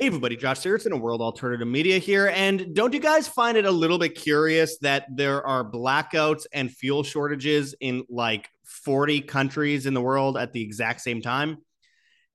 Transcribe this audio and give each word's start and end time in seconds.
Hey, 0.00 0.06
everybody, 0.06 0.34
Josh 0.34 0.60
Sigurdson 0.60 0.94
of 0.94 1.02
World 1.02 1.20
Alternative 1.20 1.68
Media 1.68 1.98
here. 1.98 2.32
And 2.34 2.74
don't 2.74 2.94
you 2.94 3.00
guys 3.00 3.28
find 3.28 3.58
it 3.58 3.66
a 3.66 3.70
little 3.70 3.98
bit 3.98 4.14
curious 4.14 4.78
that 4.78 5.04
there 5.14 5.46
are 5.46 5.62
blackouts 5.62 6.46
and 6.54 6.74
fuel 6.74 7.02
shortages 7.02 7.74
in 7.80 8.06
like 8.08 8.48
40 8.64 9.20
countries 9.20 9.84
in 9.84 9.92
the 9.92 10.00
world 10.00 10.38
at 10.38 10.54
the 10.54 10.62
exact 10.62 11.02
same 11.02 11.20
time? 11.20 11.58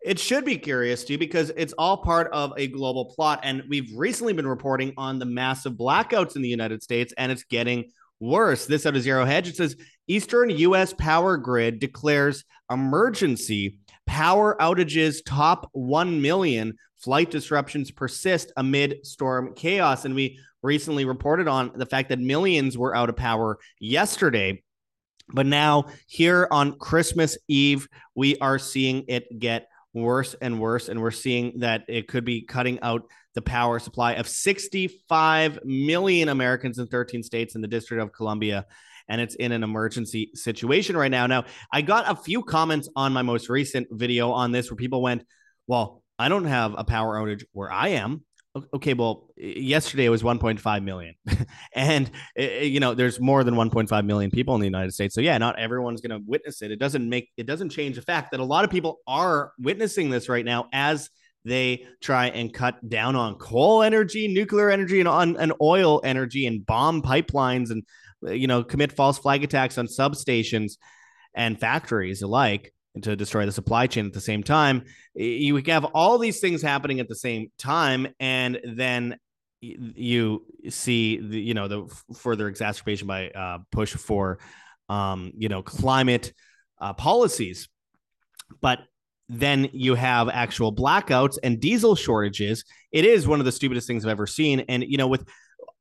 It 0.04 0.20
should 0.20 0.46
be 0.46 0.60
curious 0.60 1.06
to 1.06 1.14
you 1.14 1.18
because 1.18 1.52
it's 1.58 1.74
all 1.74 2.04
part 2.04 2.32
of 2.32 2.54
a 2.56 2.68
global 2.68 3.06
plot. 3.06 3.40
And 3.42 3.64
we've 3.68 3.98
recently 3.98 4.34
been 4.34 4.46
reporting 4.46 4.94
on 4.96 5.18
the 5.18 5.26
massive 5.26 5.74
blackouts 5.74 6.36
in 6.36 6.44
the 6.44 6.50
United 6.50 6.84
States, 6.84 7.16
and 7.18 7.32
it's 7.32 7.46
getting 7.46 7.86
worse. 8.20 8.68
This 8.68 8.86
out 8.86 8.96
of 8.96 9.02
Zero 9.02 9.26
Hedge, 9.26 9.48
it 9.48 9.56
says 9.56 9.76
Eastern 10.08 10.52
U.S. 10.52 10.94
power 10.94 11.36
grid 11.36 11.80
declares 11.80 12.44
emergency 12.70 13.80
power 14.06 14.56
outages 14.60 15.18
top 15.26 15.68
1 15.74 16.22
million 16.22 16.76
flight 17.06 17.30
disruptions 17.30 17.92
persist 17.92 18.52
amid 18.58 19.06
storm 19.06 19.54
chaos. 19.56 20.06
And 20.06 20.16
we 20.16 20.40
recently 20.64 21.06
reported 21.06 21.48
on 21.48 21.72
the 21.76 21.86
fact 21.86 22.10
that 22.10 22.20
millions 22.20 22.80
were 22.80 22.96
out 22.96 23.10
of 23.10 23.16
power 23.16 23.60
yesterday. 23.80 24.64
But 25.30 25.46
now, 25.46 25.86
here 26.08 26.48
on 26.50 26.80
Christmas 26.80 27.38
Eve, 27.48 27.88
we 28.16 28.38
are 28.40 28.58
seeing 28.58 29.06
it 29.08 29.40
get 29.40 29.70
worse 29.94 30.36
and 30.42 30.60
worse. 30.60 30.90
And 30.90 31.00
we're 31.00 31.12
seeing 31.12 31.60
that 31.60 31.84
it 31.88 32.08
could 32.08 32.26
be 32.26 32.42
cutting 32.42 32.80
out 32.82 33.04
the 33.36 33.42
power 33.44 33.78
supply 33.78 34.14
of 34.14 34.28
65 34.28 35.60
million 35.64 36.30
Americans 36.30 36.80
in 36.80 36.88
13 36.88 37.22
states 37.22 37.54
in 37.54 37.62
the 37.62 37.68
District 37.68 38.02
of 38.02 38.14
Columbia. 38.14 38.66
And 39.08 39.22
it's 39.22 39.36
in 39.36 39.52
an 39.52 39.64
emergency 39.64 40.32
situation 40.34 40.98
right 40.98 41.12
now. 41.12 41.28
Now, 41.28 41.46
I 41.72 41.84
got 41.84 42.10
a 42.10 42.16
few 42.16 42.42
comments 42.42 42.90
on 42.96 43.14
my 43.14 43.22
most 43.22 43.48
recent 43.48 43.88
video 43.92 44.32
on 44.32 44.52
this 44.52 44.72
where 44.72 44.76
people 44.76 45.04
went, 45.04 45.24
Well, 45.68 46.02
I 46.18 46.30
don't 46.30 46.46
have 46.46 46.76
a 46.78 46.84
power 46.84 47.16
outage 47.16 47.44
where 47.52 47.72
I 47.72 47.90
am. 47.90 48.24
Okay, 48.74 48.94
well, 48.94 49.28
yesterday 49.36 50.06
it 50.06 50.10
was 50.10 50.24
1.5 50.24 50.84
million, 50.84 51.16
and 51.76 52.10
you 52.38 52.80
know 52.80 52.94
there's 52.94 53.20
more 53.20 53.44
than 53.44 53.56
1.5 53.56 54.06
million 54.06 54.32
people 54.32 54.56
in 54.56 54.62
the 54.62 54.68
United 54.68 54.94
States. 54.94 55.14
So 55.14 55.20
yeah, 55.20 55.38
not 55.38 55.60
everyone's 55.60 56.00
going 56.00 56.18
to 56.18 56.26
witness 56.26 56.62
it. 56.62 56.72
It 56.72 56.80
doesn't 56.80 57.10
make 57.10 57.30
it 57.36 57.48
doesn't 57.48 57.72
change 57.72 57.98
the 57.98 58.02
fact 58.02 58.32
that 58.32 58.40
a 58.40 58.46
lot 58.46 58.64
of 58.64 58.72
people 58.72 59.00
are 59.08 59.52
witnessing 59.60 60.10
this 60.10 60.30
right 60.30 60.46
now 60.46 60.70
as 60.72 61.10
they 61.44 61.86
try 62.02 62.28
and 62.28 62.54
cut 62.54 62.88
down 62.88 63.18
on 63.18 63.36
coal 63.36 63.84
energy, 63.84 64.34
nuclear 64.34 64.70
energy, 64.72 65.00
and 65.00 65.10
on 65.10 65.36
and 65.36 65.52
oil 65.62 66.00
energy, 66.06 66.48
and 66.48 66.66
bomb 66.66 67.02
pipelines, 67.02 67.72
and 67.72 67.84
you 68.22 68.48
know 68.48 68.64
commit 68.64 68.94
false 68.94 69.18
flag 69.18 69.44
attacks 69.44 69.78
on 69.78 69.88
substations 69.88 70.78
and 71.36 71.60
factories 71.60 72.22
alike 72.22 72.74
to 73.02 73.16
destroy 73.16 73.46
the 73.46 73.52
supply 73.52 73.88
chain 73.88 74.06
at 74.06 74.14
the 74.14 74.22
same 74.22 74.44
time. 74.44 74.84
You 75.14 75.58
have 75.58 75.86
all 75.86 76.18
these 76.18 76.40
things 76.40 76.62
happening 76.62 77.00
at 77.00 77.08
the 77.08 77.16
same 77.16 77.52
time, 77.58 78.08
and 78.20 78.60
then 78.64 79.18
you 79.62 80.46
see 80.70 81.18
the 81.18 81.40
you 81.40 81.54
know 81.54 81.68
the 81.68 81.88
further 82.16 82.48
exacerbation 82.48 83.08
by 83.08 83.30
uh, 83.30 83.60
push 83.72 83.96
for 83.96 84.40
um, 84.90 85.32
you 85.38 85.50
know 85.50 85.62
climate 85.62 86.34
uh, 86.80 86.94
policies, 86.94 87.70
but 88.62 88.80
then 89.28 89.70
you 89.74 89.96
have 89.96 90.30
actual 90.30 90.74
blackouts 90.74 91.38
and 91.42 91.60
diesel 91.60 91.96
shortages. 91.96 92.64
It 92.92 93.06
is 93.06 93.28
one 93.28 93.40
of 93.40 93.46
the 93.46 93.52
stupidest 93.52 93.88
things 93.88 94.06
I've 94.06 94.12
ever 94.12 94.28
seen, 94.28 94.62
and 94.70 94.84
you 94.84 94.98
know 94.98 95.08
with 95.08 95.28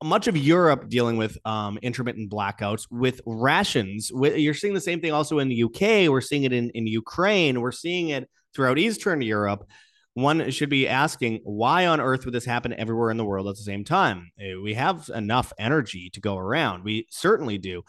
much 0.03 0.27
of 0.27 0.37
Europe 0.37 0.89
dealing 0.89 1.17
with 1.17 1.39
um, 1.45 1.79
intermittent 1.83 2.31
blackouts 2.31 2.87
with 2.91 3.21
rations. 3.27 4.11
You're 4.11 4.55
seeing 4.55 4.75
the 4.75 4.81
same 4.81 5.01
thing 5.01 5.13
also 5.13 5.39
in 5.39 5.49
the 5.49 5.65
UK. 5.65 6.11
We're 6.11 6.21
seeing 6.21 6.45
it 6.45 6.53
in, 6.53 6.71
in 6.71 6.87
Ukraine. 6.87 7.61
We're 7.61 7.73
seeing 7.73 8.09
it 8.09 8.29
throughout 8.55 8.79
Eastern 8.79 9.23
Europe. 9.23 9.69
One 10.15 10.51
should 10.51 10.69
be 10.69 10.89
asking, 10.89 11.41
why 11.43 11.87
on 11.87 12.01
earth 12.01 12.25
would 12.25 12.35
this 12.35 12.45
happen 12.45 12.73
everywhere 12.73 13.11
in 13.11 13.17
the 13.17 13.25
world 13.25 13.49
at 13.49 13.57
the 13.57 13.63
same 13.63 13.85
time? 13.85 14.31
Eh, 14.39 14.55
we 14.63 14.75
have 14.75 15.11
enough 15.13 15.53
energy 15.59 16.11
to 16.11 16.21
go 16.21 16.37
around. 16.37 16.85
We 16.85 17.07
certainly 17.11 17.59
do. 17.59 17.83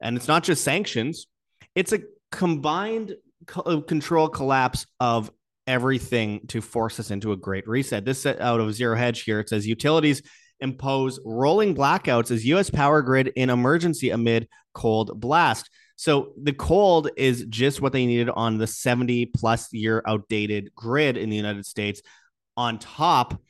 And 0.00 0.16
it's 0.16 0.28
not 0.28 0.42
just 0.42 0.64
sanctions, 0.64 1.26
it's 1.74 1.92
a 1.92 2.00
combined 2.32 3.14
co- 3.46 3.62
uh, 3.62 3.80
control 3.82 4.28
collapse 4.28 4.86
of 5.00 5.30
everything 5.66 6.46
to 6.48 6.60
force 6.60 6.98
us 7.00 7.10
into 7.10 7.32
a 7.32 7.36
great 7.36 7.66
reset. 7.66 8.04
This 8.04 8.24
out 8.24 8.60
of 8.60 8.72
Zero 8.72 8.96
Hedge 8.96 9.22
here. 9.22 9.40
It 9.40 9.48
says 9.48 9.66
utilities 9.66 10.22
impose 10.60 11.20
rolling 11.24 11.74
blackouts 11.74 12.30
as 12.30 12.46
U.S. 12.46 12.70
power 12.70 13.02
grid 13.02 13.28
in 13.28 13.50
emergency 13.50 14.10
amid 14.10 14.48
cold 14.74 15.20
blast. 15.20 15.70
So 15.96 16.32
the 16.40 16.52
cold 16.52 17.08
is 17.16 17.46
just 17.48 17.80
what 17.80 17.92
they 17.92 18.06
needed 18.06 18.28
on 18.30 18.58
the 18.58 18.66
70 18.66 19.26
plus 19.26 19.72
year 19.72 20.02
outdated 20.06 20.74
grid 20.74 21.16
in 21.16 21.30
the 21.30 21.36
United 21.36 21.64
States, 21.64 22.02
on 22.56 22.78
top 22.78 23.40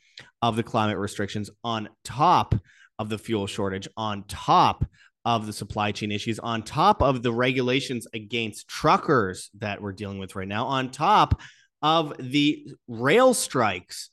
of 0.41 0.55
the 0.55 0.63
climate 0.63 0.97
restrictions, 0.97 1.49
on 1.63 1.89
top 2.03 2.55
of 2.99 3.09
the 3.09 3.17
fuel 3.17 3.47
shortage, 3.47 3.87
on 3.97 4.23
top 4.23 4.85
of 5.25 5.45
the 5.45 5.53
supply 5.53 5.91
chain 5.91 6.11
issues, 6.11 6.39
on 6.39 6.63
top 6.63 7.01
of 7.01 7.21
the 7.21 7.33
regulations 7.33 8.07
against 8.13 8.67
truckers 8.67 9.49
that 9.59 9.81
we're 9.81 9.91
dealing 9.91 10.19
with 10.19 10.35
right 10.35 10.47
now, 10.47 10.65
on 10.67 10.89
top 10.89 11.41
of 11.81 12.13
the 12.17 12.65
rail 12.87 13.33
strikes 13.33 14.09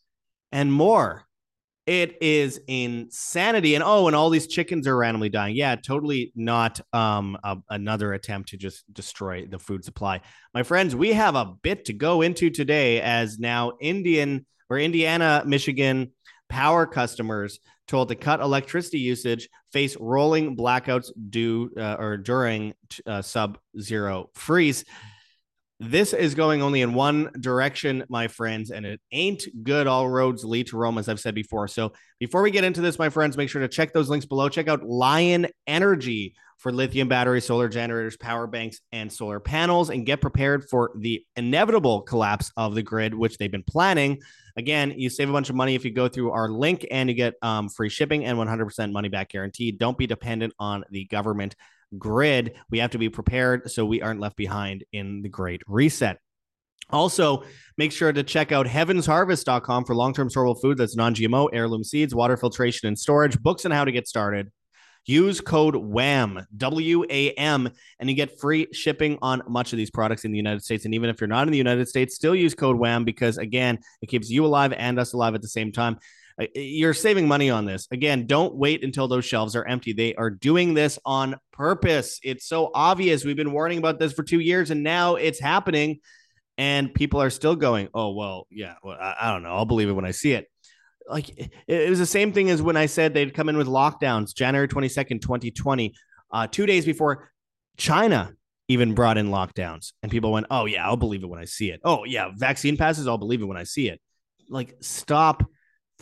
and 0.50 0.72
more. 0.72 1.24
It 1.86 2.16
is 2.22 2.60
insanity. 2.66 3.74
And 3.74 3.84
oh, 3.84 4.06
and 4.06 4.16
all 4.16 4.30
these 4.30 4.46
chickens 4.46 4.86
are 4.86 4.96
randomly 4.96 5.28
dying. 5.28 5.54
Yeah, 5.54 5.76
totally 5.76 6.32
not 6.34 6.80
um 6.92 7.36
a, 7.44 7.58
another 7.68 8.14
attempt 8.14 8.50
to 8.50 8.56
just 8.56 8.90
destroy 8.92 9.46
the 9.46 9.58
food 9.58 9.84
supply. 9.84 10.22
My 10.54 10.62
friends, 10.62 10.96
we 10.96 11.12
have 11.12 11.34
a 11.34 11.52
bit 11.62 11.84
to 11.86 11.92
go 11.92 12.22
into 12.22 12.48
today 12.48 13.00
as 13.02 13.38
now 13.38 13.72
Indian 13.80 14.46
or 14.70 14.78
Indiana, 14.78 15.42
Michigan 15.46 16.12
power 16.48 16.86
customers 16.86 17.60
told 17.86 18.08
to 18.08 18.14
cut 18.14 18.40
electricity 18.40 18.98
usage 18.98 19.48
face 19.72 19.96
rolling 20.00 20.56
blackouts 20.56 21.10
due 21.28 21.70
uh, 21.76 21.96
or 21.98 22.16
during 22.16 22.72
uh, 23.06 23.20
sub 23.20 23.58
zero 23.78 24.30
freeze. 24.34 24.84
This 25.80 26.12
is 26.12 26.36
going 26.36 26.62
only 26.62 26.82
in 26.82 26.94
one 26.94 27.30
direction, 27.40 28.04
my 28.08 28.28
friends, 28.28 28.70
and 28.70 28.86
it 28.86 29.00
ain't 29.10 29.44
good. 29.64 29.88
All 29.88 30.08
roads 30.08 30.44
lead 30.44 30.68
to 30.68 30.76
Rome, 30.76 30.98
as 30.98 31.08
I've 31.08 31.18
said 31.18 31.34
before. 31.34 31.66
So 31.66 31.92
before 32.20 32.42
we 32.42 32.52
get 32.52 32.62
into 32.62 32.80
this, 32.80 32.96
my 32.98 33.08
friends, 33.08 33.36
make 33.36 33.48
sure 33.48 33.60
to 33.60 33.68
check 33.68 33.92
those 33.92 34.08
links 34.08 34.24
below. 34.24 34.48
Check 34.48 34.68
out 34.68 34.84
Lion 34.84 35.48
Energy 35.66 36.36
for 36.58 36.72
lithium 36.72 37.08
battery, 37.08 37.40
solar 37.40 37.68
generators, 37.68 38.16
power 38.16 38.46
banks, 38.46 38.80
and 38.92 39.12
solar 39.12 39.40
panels, 39.40 39.90
and 39.90 40.06
get 40.06 40.20
prepared 40.20 40.68
for 40.70 40.92
the 40.96 41.24
inevitable 41.34 42.02
collapse 42.02 42.52
of 42.56 42.76
the 42.76 42.82
grid, 42.82 43.12
which 43.12 43.36
they've 43.36 43.50
been 43.50 43.64
planning. 43.64 44.20
Again, 44.56 44.94
you 44.96 45.10
save 45.10 45.28
a 45.28 45.32
bunch 45.32 45.50
of 45.50 45.56
money 45.56 45.74
if 45.74 45.84
you 45.84 45.90
go 45.90 46.06
through 46.06 46.30
our 46.30 46.48
link 46.48 46.86
and 46.90 47.08
you 47.08 47.16
get 47.16 47.34
um, 47.42 47.68
free 47.68 47.88
shipping 47.88 48.24
and 48.24 48.38
100% 48.38 48.92
money 48.92 49.08
back 49.08 49.30
guaranteed. 49.30 49.78
Don't 49.78 49.98
be 49.98 50.06
dependent 50.06 50.54
on 50.60 50.84
the 50.90 51.04
government 51.06 51.56
grid. 51.98 52.54
We 52.70 52.78
have 52.78 52.90
to 52.90 52.98
be 52.98 53.08
prepared 53.08 53.70
so 53.70 53.84
we 53.84 54.02
aren't 54.02 54.20
left 54.20 54.36
behind 54.36 54.84
in 54.92 55.22
the 55.22 55.28
great 55.28 55.62
reset. 55.66 56.18
Also, 56.90 57.44
make 57.78 57.92
sure 57.92 58.12
to 58.12 58.22
check 58.22 58.52
out 58.52 58.66
heavensharvest.com 58.66 59.84
for 59.84 59.94
long 59.94 60.12
term 60.12 60.28
storable 60.28 60.60
food 60.60 60.78
that's 60.78 60.96
non 60.96 61.14
GMO, 61.14 61.48
heirloom 61.52 61.82
seeds, 61.82 62.14
water 62.14 62.36
filtration, 62.36 62.88
and 62.88 62.98
storage, 62.98 63.40
books 63.40 63.64
on 63.64 63.70
how 63.70 63.84
to 63.84 63.92
get 63.92 64.06
started. 64.06 64.52
Use 65.06 65.40
code 65.40 65.76
WAM, 65.76 66.46
W 66.56 67.04
A 67.10 67.30
M, 67.32 67.68
and 68.00 68.08
you 68.08 68.16
get 68.16 68.38
free 68.40 68.68
shipping 68.72 69.18
on 69.20 69.42
much 69.48 69.72
of 69.72 69.76
these 69.76 69.90
products 69.90 70.24
in 70.24 70.30
the 70.30 70.38
United 70.38 70.62
States. 70.62 70.86
And 70.86 70.94
even 70.94 71.10
if 71.10 71.20
you're 71.20 71.28
not 71.28 71.46
in 71.46 71.52
the 71.52 71.58
United 71.58 71.88
States, 71.88 72.14
still 72.14 72.34
use 72.34 72.54
code 72.54 72.76
WAM 72.76 73.04
because, 73.04 73.36
again, 73.36 73.78
it 74.00 74.06
keeps 74.06 74.30
you 74.30 74.46
alive 74.46 74.72
and 74.72 74.98
us 74.98 75.12
alive 75.12 75.34
at 75.34 75.42
the 75.42 75.48
same 75.48 75.72
time. 75.72 75.98
You're 76.54 76.94
saving 76.94 77.28
money 77.28 77.50
on 77.50 77.64
this. 77.64 77.86
Again, 77.92 78.26
don't 78.26 78.54
wait 78.56 78.82
until 78.82 79.06
those 79.06 79.24
shelves 79.24 79.54
are 79.54 79.64
empty. 79.64 79.92
They 79.92 80.14
are 80.14 80.30
doing 80.30 80.74
this 80.74 80.98
on 81.04 81.36
purpose. 81.52 82.18
It's 82.24 82.46
so 82.46 82.70
obvious. 82.74 83.24
We've 83.24 83.36
been 83.36 83.52
warning 83.52 83.78
about 83.78 84.00
this 84.00 84.12
for 84.12 84.24
two 84.24 84.40
years 84.40 84.70
and 84.70 84.82
now 84.82 85.14
it's 85.14 85.38
happening. 85.38 86.00
And 86.58 86.92
people 86.92 87.22
are 87.22 87.30
still 87.30 87.56
going, 87.56 87.88
oh, 87.94 88.14
well, 88.14 88.46
yeah, 88.50 88.74
well, 88.82 88.96
I, 89.00 89.14
I 89.20 89.32
don't 89.32 89.42
know. 89.42 89.50
I'll 89.50 89.64
believe 89.64 89.88
it 89.88 89.92
when 89.92 90.04
I 90.04 90.12
see 90.12 90.32
it. 90.32 90.46
Like 91.08 91.28
it, 91.30 91.52
it 91.68 91.90
was 91.90 91.98
the 91.98 92.06
same 92.06 92.32
thing 92.32 92.50
as 92.50 92.62
when 92.62 92.76
I 92.76 92.86
said 92.86 93.14
they'd 93.14 93.34
come 93.34 93.48
in 93.48 93.56
with 93.56 93.66
lockdowns 93.66 94.34
January 94.34 94.68
22nd, 94.68 95.20
2020, 95.20 95.94
uh, 96.32 96.46
two 96.48 96.66
days 96.66 96.84
before 96.84 97.30
China 97.76 98.32
even 98.68 98.94
brought 98.94 99.18
in 99.18 99.28
lockdowns. 99.28 99.92
And 100.02 100.10
people 100.10 100.32
went, 100.32 100.46
oh, 100.50 100.64
yeah, 100.64 100.86
I'll 100.86 100.96
believe 100.96 101.22
it 101.22 101.28
when 101.28 101.40
I 101.40 101.44
see 101.44 101.70
it. 101.70 101.80
Oh, 101.84 102.04
yeah, 102.04 102.30
vaccine 102.34 102.76
passes, 102.76 103.06
I'll 103.06 103.18
believe 103.18 103.42
it 103.42 103.46
when 103.46 103.56
I 103.56 103.64
see 103.64 103.88
it. 103.88 104.00
Like, 104.48 104.74
stop 104.80 105.44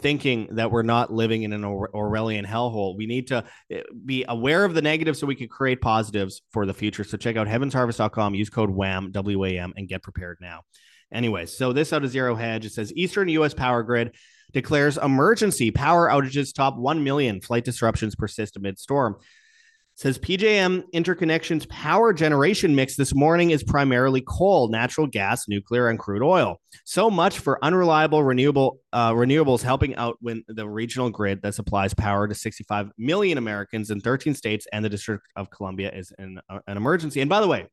thinking 0.03 0.49
that 0.53 0.71
we're 0.71 0.83
not 0.83 1.13
living 1.13 1.45
in 1.45 1.53
an 1.53 1.63
Orwellian 1.63 2.45
hellhole. 2.45 2.97
We 2.97 3.07
need 3.07 3.29
to 3.29 3.45
eh, 3.71 3.83
be 4.05 4.25
aware 4.29 4.65
of 4.65 4.75
the 4.75 4.83
negatives 4.83 5.19
so 5.19 5.27
we 5.27 5.35
can 5.35 5.49
create 5.49 5.81
positives 5.81 6.43
for 6.53 6.67
the 6.67 6.75
future. 6.75 7.05
So 7.05 7.17
check 7.17 7.37
out 7.37 7.47
heavensharvest.com, 7.47 8.35
use 8.35 8.51
code 8.51 8.71
WAM, 8.71 9.13
W 9.13 9.45
A 9.45 9.59
M, 9.59 9.73
and 9.77 9.89
get 9.89 10.03
prepared 10.03 10.39
now. 10.41 10.63
Anyways, 11.13 11.57
so 11.57 11.73
this 11.73 11.93
out 11.93 12.05
of 12.05 12.11
Zero 12.11 12.35
Hedge, 12.35 12.67
it 12.67 12.73
says 12.73 12.93
Eastern 12.95 13.29
U.S. 13.29 13.55
Power 13.55 13.83
Grid 13.83 14.15
declares 14.53 14.99
emergency 14.99 15.71
power 15.71 16.09
outages 16.09 16.55
top 16.55 16.77
1 16.77 17.05
million. 17.05 17.41
Flight 17.41 17.65
disruptions 17.65 18.15
persist 18.15 18.57
amid 18.57 18.79
storm. 18.79 19.17
Says 20.03 20.19
PJM 20.19 20.83
Interconnection's 20.93 21.65
power 21.67 22.13
generation 22.13 22.75
mix 22.75 22.97
this 22.97 23.15
morning 23.15 23.53
is 23.53 23.63
primarily 23.63 24.21
coal, 24.27 24.67
natural 24.67 25.07
gas, 25.07 25.47
nuclear, 25.47 25.89
and 25.89 25.99
crude 25.99 26.25
oil. 26.25 26.61
So 26.85 27.09
much 27.09 27.39
for 27.39 27.65
unreliable 27.65 28.25
renewable 28.25 28.81
uh, 28.93 29.13
renewables 29.13 29.63
helping 29.63 29.95
out 29.95 30.19
when 30.21 30.43
the 30.49 30.69
regional 30.69 31.09
grid 31.09 31.41
that 31.43 31.55
supplies 31.55 31.95
power 31.95 32.27
to 32.27 32.35
65 32.35 32.91
million 32.99 33.39
Americans 33.39 33.93
in 33.93 34.01
13 34.01 34.35
states 34.35 34.67
and 34.73 34.85
the 34.85 34.89
District 34.89 35.25
of 35.37 35.51
Columbia 35.51 35.93
is 35.93 36.13
in, 36.19 36.41
uh, 36.49 36.59
an 36.67 36.77
emergency. 36.77 37.21
And 37.21 37.31
by 37.31 37.41
the 37.41 37.47
way, 37.47 37.69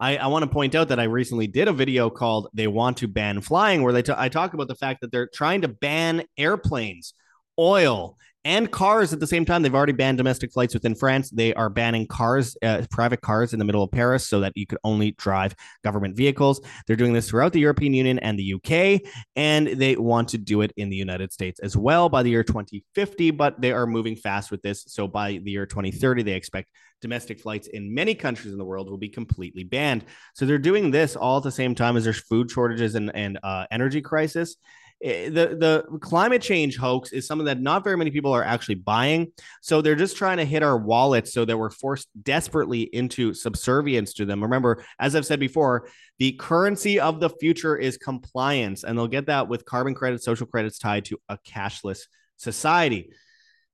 I, 0.00 0.16
I 0.16 0.28
want 0.28 0.44
to 0.44 0.50
point 0.50 0.74
out 0.74 0.88
that 0.88 0.98
I 0.98 1.04
recently 1.04 1.46
did 1.46 1.68
a 1.68 1.74
video 1.74 2.08
called 2.08 2.48
"They 2.54 2.68
Want 2.68 2.96
to 2.98 3.08
Ban 3.08 3.42
Flying," 3.42 3.82
where 3.82 3.92
they 3.92 4.02
t- 4.02 4.14
I 4.16 4.30
talk 4.30 4.54
about 4.54 4.68
the 4.68 4.74
fact 4.74 5.02
that 5.02 5.12
they're 5.12 5.28
trying 5.28 5.60
to 5.60 5.68
ban 5.68 6.24
airplanes, 6.38 7.12
oil, 7.58 8.16
and 8.46 8.70
cars 8.70 9.12
at 9.12 9.18
the 9.18 9.26
same 9.26 9.44
time. 9.44 9.62
They've 9.62 9.74
already 9.74 9.92
banned 9.92 10.18
domestic 10.18 10.52
flights 10.52 10.72
within 10.72 10.94
France. 10.94 11.30
They 11.30 11.52
are 11.54 11.68
banning 11.68 12.06
cars, 12.06 12.56
uh, 12.62 12.82
private 12.92 13.20
cars 13.20 13.52
in 13.52 13.58
the 13.58 13.64
middle 13.64 13.82
of 13.82 13.90
Paris 13.90 14.28
so 14.28 14.38
that 14.38 14.52
you 14.54 14.68
could 14.68 14.78
only 14.84 15.10
drive 15.18 15.56
government 15.82 16.16
vehicles. 16.16 16.60
They're 16.86 16.94
doing 16.94 17.12
this 17.12 17.28
throughout 17.28 17.52
the 17.52 17.58
European 17.58 17.92
Union 17.92 18.20
and 18.20 18.38
the 18.38 18.54
UK, 18.54 19.02
and 19.34 19.66
they 19.66 19.96
want 19.96 20.28
to 20.28 20.38
do 20.38 20.60
it 20.60 20.72
in 20.76 20.90
the 20.90 20.96
United 20.96 21.32
States 21.32 21.58
as 21.58 21.76
well 21.76 22.08
by 22.08 22.22
the 22.22 22.30
year 22.30 22.44
2050, 22.44 23.32
but 23.32 23.60
they 23.60 23.72
are 23.72 23.84
moving 23.84 24.14
fast 24.14 24.52
with 24.52 24.62
this. 24.62 24.84
So 24.86 25.08
by 25.08 25.40
the 25.42 25.50
year 25.50 25.66
2030, 25.66 26.22
they 26.22 26.34
expect 26.34 26.68
domestic 27.02 27.40
flights 27.40 27.66
in 27.66 27.92
many 27.92 28.14
countries 28.14 28.52
in 28.52 28.58
the 28.58 28.64
world 28.64 28.88
will 28.88 28.96
be 28.96 29.08
completely 29.08 29.64
banned. 29.64 30.04
So 30.34 30.46
they're 30.46 30.56
doing 30.56 30.92
this 30.92 31.16
all 31.16 31.38
at 31.38 31.42
the 31.42 31.50
same 31.50 31.74
time 31.74 31.96
as 31.96 32.04
there's 32.04 32.20
food 32.20 32.48
shortages 32.48 32.94
and, 32.94 33.14
and 33.14 33.40
uh, 33.42 33.66
energy 33.72 34.00
crisis. 34.00 34.56
Eh, 35.04 35.28
the 35.28 35.56
the 35.58 35.98
climate 35.98 36.40
change 36.40 36.78
hoax 36.78 37.12
is 37.12 37.26
something 37.26 37.44
that 37.44 37.60
not 37.60 37.84
very 37.84 37.96
many 37.96 38.10
people 38.10 38.32
are 38.32 38.42
actually 38.42 38.76
buying. 38.76 39.30
So 39.60 39.82
they're 39.82 39.94
just 39.94 40.16
trying 40.16 40.38
to 40.38 40.44
hit 40.44 40.62
our 40.62 40.78
wallets 40.78 41.34
so 41.34 41.44
that 41.44 41.56
we're 41.56 41.70
forced 41.70 42.08
desperately 42.22 42.82
into 42.82 43.34
subservience 43.34 44.14
to 44.14 44.24
them. 44.24 44.42
Remember, 44.42 44.82
as 44.98 45.14
I've 45.14 45.26
said 45.26 45.40
before, 45.40 45.88
the 46.18 46.32
currency 46.32 46.98
of 46.98 47.20
the 47.20 47.28
future 47.28 47.76
is 47.76 47.98
compliance, 47.98 48.84
and 48.84 48.96
they'll 48.96 49.06
get 49.06 49.26
that 49.26 49.48
with 49.48 49.66
carbon 49.66 49.94
credits, 49.94 50.24
social 50.24 50.46
credits 50.46 50.78
tied 50.78 51.04
to 51.06 51.18
a 51.28 51.36
cashless 51.46 52.06
society. 52.38 53.10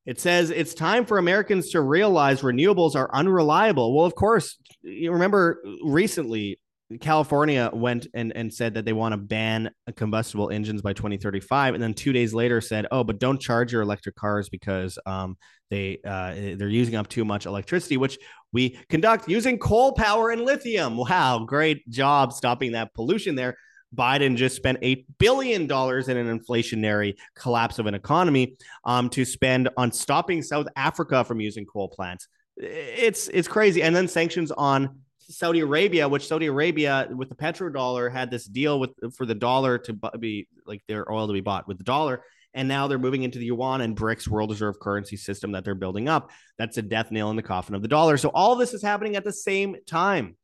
It 0.04 0.18
says 0.18 0.50
it's 0.50 0.74
time 0.74 1.06
for 1.06 1.18
Americans 1.18 1.70
to 1.70 1.80
realize 1.80 2.42
renewables 2.42 2.96
are 2.96 3.08
unreliable. 3.14 3.94
Well, 3.94 4.06
of 4.06 4.16
course, 4.16 4.58
you 4.82 5.12
remember 5.12 5.62
recently 5.84 6.58
California 7.00 7.70
went 7.72 8.06
and, 8.14 8.32
and 8.36 8.52
said 8.52 8.74
that 8.74 8.84
they 8.84 8.92
want 8.92 9.12
to 9.12 9.16
ban 9.16 9.70
combustible 9.96 10.50
engines 10.50 10.82
by 10.82 10.92
2035, 10.92 11.74
and 11.74 11.82
then 11.82 11.94
two 11.94 12.12
days 12.12 12.34
later 12.34 12.60
said, 12.60 12.86
"Oh, 12.90 13.04
but 13.04 13.18
don't 13.18 13.40
charge 13.40 13.72
your 13.72 13.82
electric 13.82 14.14
cars 14.14 14.48
because 14.48 14.98
um, 15.06 15.36
they 15.70 15.98
uh, 16.04 16.34
they're 16.56 16.68
using 16.68 16.96
up 16.96 17.08
too 17.08 17.24
much 17.24 17.46
electricity, 17.46 17.96
which 17.96 18.18
we 18.52 18.78
conduct 18.88 19.28
using 19.28 19.58
coal 19.58 19.92
power 19.92 20.30
and 20.30 20.42
lithium." 20.42 20.96
Wow, 20.96 21.44
great 21.46 21.88
job 21.88 22.32
stopping 22.32 22.72
that 22.72 22.94
pollution 22.94 23.34
there. 23.34 23.56
Biden 23.94 24.36
just 24.36 24.56
spent 24.56 24.78
eight 24.82 25.06
billion 25.18 25.66
dollars 25.66 26.08
in 26.08 26.16
an 26.16 26.38
inflationary 26.38 27.14
collapse 27.36 27.78
of 27.78 27.86
an 27.86 27.94
economy 27.94 28.56
um, 28.84 29.08
to 29.10 29.24
spend 29.24 29.68
on 29.76 29.92
stopping 29.92 30.42
South 30.42 30.66
Africa 30.76 31.24
from 31.24 31.40
using 31.40 31.66
coal 31.66 31.88
plants. 31.88 32.28
It's 32.56 33.28
it's 33.28 33.48
crazy, 33.48 33.82
and 33.82 33.94
then 33.94 34.08
sanctions 34.08 34.50
on 34.50 35.00
Saudi 35.32 35.60
Arabia, 35.60 36.08
which 36.08 36.26
Saudi 36.28 36.46
Arabia 36.46 37.08
with 37.10 37.28
the 37.28 37.34
petrodollar 37.34 38.10
had 38.10 38.30
this 38.30 38.44
deal 38.44 38.78
with 38.78 38.90
for 39.16 39.26
the 39.26 39.34
dollar 39.34 39.78
to 39.78 39.92
be 40.18 40.46
like 40.66 40.82
their 40.88 41.10
oil 41.10 41.26
to 41.26 41.32
be 41.32 41.40
bought 41.40 41.66
with 41.66 41.78
the 41.78 41.84
dollar. 41.84 42.22
And 42.54 42.68
now 42.68 42.86
they're 42.86 42.98
moving 42.98 43.22
into 43.22 43.38
the 43.38 43.46
yuan 43.46 43.80
and 43.80 43.96
BRICS 43.96 44.28
world 44.28 44.50
reserve 44.50 44.78
currency 44.78 45.16
system 45.16 45.52
that 45.52 45.64
they're 45.64 45.74
building 45.74 46.08
up. 46.08 46.30
That's 46.58 46.76
a 46.76 46.82
death 46.82 47.10
nail 47.10 47.30
in 47.30 47.36
the 47.36 47.42
coffin 47.42 47.74
of 47.74 47.82
the 47.82 47.88
dollar. 47.88 48.18
So 48.18 48.30
all 48.34 48.56
this 48.56 48.74
is 48.74 48.82
happening 48.82 49.16
at 49.16 49.24
the 49.24 49.32
same 49.32 49.76
time. 49.86 50.36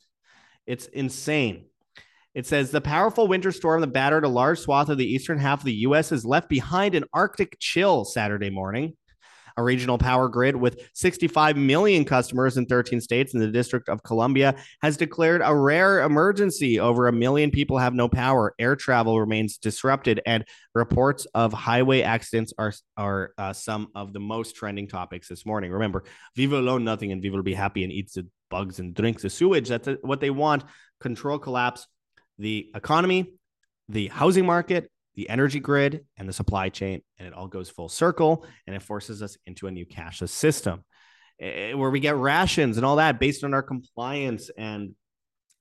It's 0.66 0.86
insane. 0.86 1.66
It 2.34 2.46
says 2.46 2.70
the 2.70 2.80
powerful 2.80 3.28
winter 3.28 3.52
storm 3.52 3.80
that 3.80 3.88
battered 3.88 4.24
a 4.24 4.28
large 4.28 4.60
swath 4.60 4.88
of 4.88 4.96
the 4.96 5.06
eastern 5.06 5.38
half 5.38 5.60
of 5.60 5.64
the 5.64 5.72
U.S. 5.74 6.10
has 6.10 6.24
left 6.24 6.48
behind 6.48 6.94
an 6.94 7.04
Arctic 7.12 7.58
chill 7.58 8.04
Saturday 8.04 8.50
morning 8.50 8.96
a 9.58 9.62
regional 9.62 9.98
power 9.98 10.28
grid 10.28 10.56
with 10.56 10.80
65 10.94 11.56
million 11.56 12.04
customers 12.04 12.56
in 12.56 12.64
13 12.64 13.00
states 13.00 13.34
in 13.34 13.40
the 13.40 13.48
District 13.48 13.88
of 13.88 14.02
Columbia, 14.04 14.54
has 14.80 14.96
declared 14.96 15.42
a 15.44 15.54
rare 15.54 16.04
emergency. 16.04 16.78
Over 16.80 17.08
a 17.08 17.12
million 17.12 17.50
people 17.50 17.76
have 17.76 17.92
no 17.92 18.08
power. 18.08 18.54
Air 18.58 18.76
travel 18.76 19.20
remains 19.20 19.58
disrupted, 19.58 20.22
and 20.24 20.44
reports 20.74 21.26
of 21.34 21.52
highway 21.52 22.02
accidents 22.02 22.54
are 22.56 22.72
are 22.96 23.32
uh, 23.36 23.52
some 23.52 23.88
of 23.94 24.12
the 24.12 24.20
most 24.20 24.54
trending 24.54 24.88
topics 24.88 25.28
this 25.28 25.44
morning. 25.44 25.72
Remember, 25.72 26.04
Viva 26.36 26.56
alone 26.58 26.84
nothing, 26.84 27.10
and 27.10 27.20
Viva 27.20 27.36
will 27.36 27.42
be 27.42 27.54
happy 27.54 27.82
and 27.82 27.92
eats 27.92 28.14
the 28.14 28.26
bugs 28.50 28.78
and 28.78 28.94
drinks 28.94 29.22
the 29.22 29.30
sewage. 29.30 29.68
That's 29.68 29.88
what 30.02 30.20
they 30.20 30.30
want. 30.30 30.64
Control 31.00 31.38
collapse 31.38 31.86
the 32.38 32.70
economy, 32.74 33.34
the 33.88 34.06
housing 34.06 34.46
market, 34.46 34.88
the 35.18 35.28
energy 35.28 35.58
grid 35.58 36.06
and 36.16 36.28
the 36.28 36.32
supply 36.32 36.68
chain, 36.68 37.02
and 37.18 37.26
it 37.26 37.34
all 37.34 37.48
goes 37.48 37.68
full 37.68 37.88
circle 37.88 38.46
and 38.68 38.76
it 38.76 38.82
forces 38.82 39.20
us 39.20 39.36
into 39.46 39.66
a 39.66 39.70
new 39.70 39.84
cashless 39.84 40.28
system 40.28 40.84
eh, 41.40 41.72
where 41.72 41.90
we 41.90 41.98
get 41.98 42.14
rations 42.14 42.76
and 42.76 42.86
all 42.86 42.96
that 42.96 43.18
based 43.18 43.42
on 43.42 43.52
our 43.52 43.62
compliance 43.62 44.48
and 44.56 44.94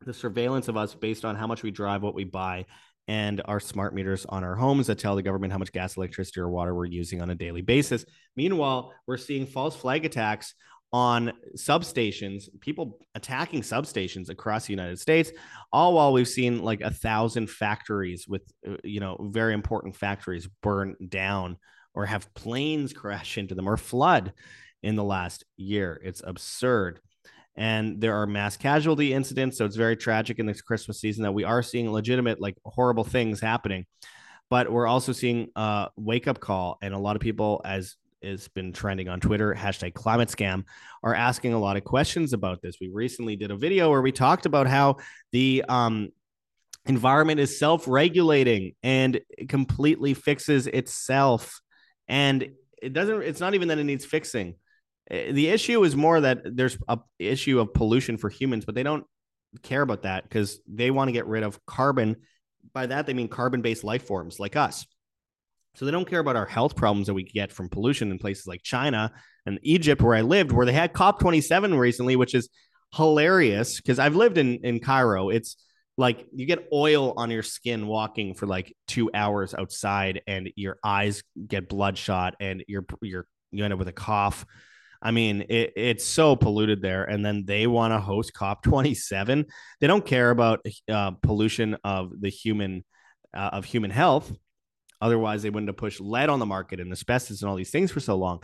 the 0.05 0.13
surveillance 0.13 0.67
of 0.67 0.77
us 0.77 0.93
based 0.93 1.25
on 1.25 1.35
how 1.35 1.47
much 1.47 1.63
we 1.63 1.71
drive, 1.71 2.03
what 2.03 2.13
we 2.13 2.23
buy, 2.23 2.67
and 3.07 3.41
our 3.45 3.59
smart 3.59 3.95
meters 3.95 4.27
on 4.29 4.43
our 4.43 4.55
homes 4.55 4.85
that 4.85 4.99
tell 4.99 5.15
the 5.15 5.23
government 5.23 5.51
how 5.51 5.57
much 5.57 5.71
gas, 5.71 5.97
electricity, 5.97 6.39
or 6.39 6.49
water 6.49 6.75
we're 6.75 6.85
using 6.85 7.19
on 7.19 7.31
a 7.31 7.35
daily 7.35 7.63
basis. 7.63 8.05
Meanwhile, 8.35 8.93
we're 9.07 9.17
seeing 9.17 9.47
false 9.47 9.75
flag 9.75 10.05
attacks 10.05 10.53
on 10.93 11.33
substations, 11.57 12.47
people 12.61 12.99
attacking 13.15 13.61
substations 13.61 14.29
across 14.29 14.65
the 14.65 14.73
United 14.73 14.99
States, 14.99 15.31
all 15.71 15.93
while 15.93 16.13
we've 16.13 16.27
seen 16.27 16.63
like 16.63 16.81
a 16.81 16.91
thousand 16.91 17.49
factories 17.49 18.25
with, 18.27 18.43
uh, 18.67 18.77
you 18.83 18.99
know, 18.99 19.29
very 19.31 19.53
important 19.53 19.95
factories 19.95 20.47
burn 20.61 20.95
down 21.09 21.57
or 21.93 22.05
have 22.05 22.33
planes 22.33 22.93
crash 22.93 23.37
into 23.37 23.55
them 23.55 23.67
or 23.67 23.77
flood 23.77 24.33
in 24.81 24.95
the 24.95 25.03
last 25.03 25.43
year. 25.57 25.99
It's 26.03 26.21
absurd. 26.23 27.01
And 27.55 27.99
there 27.99 28.15
are 28.15 28.27
mass 28.27 28.55
casualty 28.55 29.13
incidents. 29.13 29.57
So 29.57 29.65
it's 29.65 29.75
very 29.75 29.97
tragic 29.97 30.37
in 30.37 30.45
this 30.45 30.61
Christmas 30.61 31.01
season 31.01 31.23
that 31.23 31.33
we 31.33 31.43
are 31.43 31.63
seeing 31.63 31.91
legitimate, 31.91 32.39
like 32.39 32.55
horrible 32.63 33.03
things 33.03 33.41
happening. 33.41 33.85
But 34.49 34.71
we're 34.71 34.87
also 34.87 35.11
seeing 35.11 35.49
a 35.55 35.89
wake 35.97 36.27
up 36.27 36.39
call. 36.39 36.77
And 36.81 36.93
a 36.93 36.99
lot 36.99 37.15
of 37.15 37.21
people, 37.21 37.61
as 37.65 37.95
has 38.23 38.47
been 38.47 38.73
trending 38.73 39.09
on 39.09 39.19
Twitter, 39.19 39.53
hashtag 39.53 39.93
climate 39.93 40.29
scam, 40.29 40.63
are 41.03 41.13
asking 41.13 41.53
a 41.53 41.59
lot 41.59 41.77
of 41.77 41.83
questions 41.83 42.33
about 42.33 42.61
this. 42.61 42.77
We 42.79 42.89
recently 42.89 43.35
did 43.35 43.51
a 43.51 43.57
video 43.57 43.89
where 43.89 44.01
we 44.01 44.11
talked 44.11 44.45
about 44.45 44.67
how 44.67 44.97
the 45.31 45.63
um, 45.67 46.09
environment 46.85 47.39
is 47.39 47.57
self 47.57 47.87
regulating 47.87 48.73
and 48.83 49.19
completely 49.47 50.13
fixes 50.13 50.67
itself. 50.67 51.61
And 52.07 52.51
it 52.81 52.93
doesn't, 52.93 53.23
it's 53.23 53.39
not 53.39 53.53
even 53.53 53.67
that 53.69 53.79
it 53.79 53.83
needs 53.83 54.05
fixing. 54.05 54.55
Eh, 55.09 55.31
the 55.31 55.49
issue 55.49 55.83
is 55.83 55.95
more 55.95 56.21
that 56.21 56.39
there's 56.43 56.77
a 56.87 56.99
issue 57.19 57.59
of 57.59 57.73
pollution 57.73 58.17
for 58.17 58.29
humans, 58.29 58.65
but 58.65 58.75
they 58.75 58.83
don't 58.83 59.05
care 59.63 59.81
about 59.81 60.03
that 60.03 60.23
because 60.23 60.59
they 60.67 60.91
want 60.91 61.07
to 61.07 61.11
get 61.11 61.27
rid 61.27 61.43
of 61.43 61.63
carbon. 61.65 62.17
By 62.73 62.87
that, 62.87 63.05
they 63.05 63.13
mean 63.13 63.27
carbon 63.27 63.61
based 63.61 63.83
life 63.83 64.05
forms 64.05 64.39
like 64.39 64.55
us. 64.55 64.85
So 65.77 65.85
they 65.85 65.91
don't 65.91 66.09
care 66.09 66.19
about 66.19 66.35
our 66.35 66.47
health 66.47 66.75
problems 66.75 67.05
that 67.05 67.13
we 67.13 67.21
get 67.21 67.51
from 67.51 67.69
pollution 67.69 68.09
in 68.09 68.17
places 68.17 68.47
like 68.47 68.63
China 68.63 69.11
and 69.45 69.59
Egypt, 69.61 70.01
where 70.01 70.15
I 70.15 70.21
lived, 70.21 70.51
where 70.51 70.65
they 70.65 70.73
had 70.73 70.91
COP27 70.91 71.77
recently, 71.77 72.15
which 72.15 72.33
is 72.33 72.49
hilarious 72.95 73.79
because 73.79 73.99
I've 73.99 74.15
lived 74.15 74.39
in, 74.39 74.55
in 74.63 74.79
Cairo. 74.79 75.29
It's 75.29 75.55
like 75.95 76.25
you 76.33 76.47
get 76.47 76.67
oil 76.73 77.13
on 77.15 77.29
your 77.29 77.43
skin 77.43 77.85
walking 77.85 78.33
for 78.33 78.47
like 78.47 78.75
two 78.87 79.11
hours 79.13 79.53
outside 79.53 80.21
and 80.25 80.49
your 80.55 80.79
eyes 80.83 81.21
get 81.47 81.69
bloodshot 81.69 82.33
and 82.39 82.63
you're, 82.67 82.85
you're, 83.03 83.27
you 83.51 83.63
end 83.63 83.71
up 83.71 83.77
with 83.77 83.87
a 83.87 83.93
cough. 83.93 84.47
I 84.99 85.11
mean, 85.11 85.45
it, 85.47 85.73
it's 85.75 86.05
so 86.05 86.35
polluted 86.35 86.81
there. 86.81 87.03
And 87.03 87.23
then 87.23 87.45
they 87.45 87.67
want 87.67 87.93
to 87.93 87.99
host 87.99 88.31
COP27. 88.33 89.45
They 89.79 89.85
don't 89.85 90.05
care 90.05 90.31
about 90.31 90.65
uh, 90.89 91.11
pollution 91.21 91.77
of 91.83 92.19
the 92.19 92.29
human, 92.29 92.83
uh, 93.31 93.51
of 93.53 93.63
human 93.63 93.91
health 93.91 94.33
Otherwise, 95.01 95.43
they 95.43 95.49
wouldn't 95.49 95.69
have 95.69 95.77
pushed 95.77 96.01
lead 96.01 96.29
on 96.29 96.39
the 96.39 96.45
market 96.45 96.79
and 96.79 96.91
asbestos 96.91 97.41
and 97.41 97.49
all 97.49 97.55
these 97.55 97.69
things 97.69 97.91
for 97.91 97.99
so 97.99 98.15
long. 98.15 98.41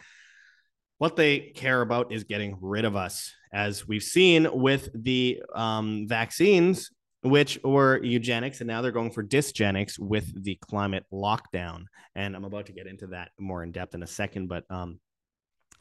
What 0.99 1.15
they 1.15 1.39
care 1.55 1.81
about 1.81 2.11
is 2.11 2.23
getting 2.23 2.57
rid 2.61 2.85
of 2.85 2.95
us, 2.95 3.33
as 3.51 3.87
we've 3.87 4.03
seen 4.03 4.47
with 4.51 4.89
the 4.93 5.41
um, 5.55 6.05
vaccines, 6.07 6.91
which 7.21 7.59
were 7.63 8.01
eugenics, 8.03 8.61
and 8.61 8.67
now 8.67 8.81
they're 8.81 8.91
going 8.91 9.11
for 9.11 9.23
dysgenics 9.23 9.97
with 9.97 10.43
the 10.43 10.57
climate 10.61 11.05
lockdown. 11.11 11.85
And 12.15 12.35
I'm 12.35 12.45
about 12.45 12.67
to 12.67 12.73
get 12.73 12.87
into 12.87 13.07
that 13.07 13.31
more 13.39 13.63
in 13.63 13.71
depth 13.71 13.95
in 13.95 14.03
a 14.03 14.07
second, 14.07 14.47
but 14.47 14.65
um, 14.69 14.99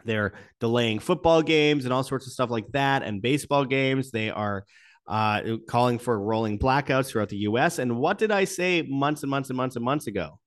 they're 0.04 0.32
delaying 0.60 0.98
football 0.98 1.42
games 1.42 1.84
and 1.84 1.92
all 1.92 2.02
sorts 2.02 2.26
of 2.26 2.32
stuff 2.32 2.50
like 2.50 2.66
that, 2.72 3.02
and 3.02 3.20
baseball 3.20 3.64
games. 3.64 4.10
They 4.10 4.30
are 4.30 4.64
uh, 5.06 5.56
calling 5.68 5.98
for 5.98 6.18
rolling 6.18 6.58
blackouts 6.58 7.08
throughout 7.08 7.28
the 7.28 7.38
U.S. 7.38 7.78
And 7.78 7.98
what 7.98 8.18
did 8.18 8.30
I 8.30 8.44
say 8.44 8.82
months 8.82 9.22
and 9.22 9.30
months 9.30 9.50
and 9.50 9.56
months 9.56 9.76
and 9.76 9.84
months 9.84 10.06
ago? 10.06 10.38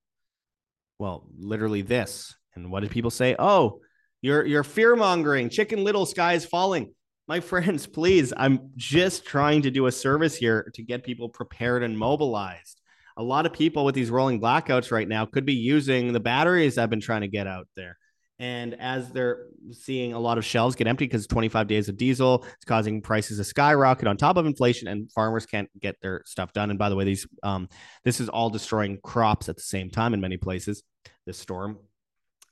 Well, 0.99 1.27
literally 1.37 1.81
this. 1.81 2.35
And 2.55 2.71
what 2.71 2.81
did 2.81 2.91
people 2.91 3.11
say? 3.11 3.35
Oh, 3.37 3.81
You're 4.21 4.45
you're 4.45 4.63
fear 4.63 4.95
mongering. 4.95 5.49
Chicken 5.49 5.83
Little, 5.83 6.05
sky 6.05 6.33
is 6.33 6.45
falling. 6.45 6.93
My 7.27 7.39
friends, 7.51 7.87
please, 7.87 8.33
I'm 8.35 8.71
just 8.75 9.25
trying 9.25 9.63
to 9.63 9.71
do 9.71 9.87
a 9.87 9.91
service 9.91 10.35
here 10.35 10.71
to 10.75 10.83
get 10.83 11.03
people 11.03 11.29
prepared 11.29 11.83
and 11.83 11.97
mobilized. 11.97 12.81
A 13.17 13.23
lot 13.23 13.45
of 13.45 13.53
people 13.53 13.85
with 13.85 13.95
these 13.95 14.09
rolling 14.09 14.41
blackouts 14.41 14.91
right 14.91 15.07
now 15.07 15.25
could 15.25 15.45
be 15.45 15.53
using 15.53 16.11
the 16.11 16.19
batteries 16.19 16.77
I've 16.77 16.89
been 16.89 17.01
trying 17.01 17.21
to 17.21 17.27
get 17.29 17.47
out 17.47 17.67
there. 17.75 17.97
And 18.37 18.75
as 18.81 19.11
they're 19.11 19.45
seeing 19.71 20.13
a 20.13 20.19
lot 20.19 20.37
of 20.37 20.43
shelves 20.43 20.75
get 20.75 20.87
empty 20.87 21.05
because 21.05 21.25
25 21.25 21.67
days 21.67 21.87
of 21.87 21.95
diesel, 21.95 22.45
it's 22.55 22.65
causing 22.65 23.01
prices 23.01 23.37
to 23.37 23.45
skyrocket 23.45 24.07
on 24.07 24.17
top 24.17 24.35
of 24.35 24.45
inflation, 24.45 24.89
and 24.89 25.09
farmers 25.11 25.45
can't 25.45 25.69
get 25.79 25.95
their 26.01 26.21
stuff 26.25 26.51
done. 26.51 26.69
And 26.69 26.77
by 26.77 26.89
the 26.89 26.95
way, 26.95 27.05
these 27.05 27.25
um, 27.43 27.69
this 28.03 28.19
is 28.19 28.27
all 28.27 28.49
destroying 28.49 28.99
crops 29.03 29.47
at 29.47 29.55
the 29.55 29.61
same 29.61 29.89
time 29.89 30.13
in 30.13 30.19
many 30.19 30.35
places. 30.37 30.83
This 31.25 31.37
storm, 31.37 31.79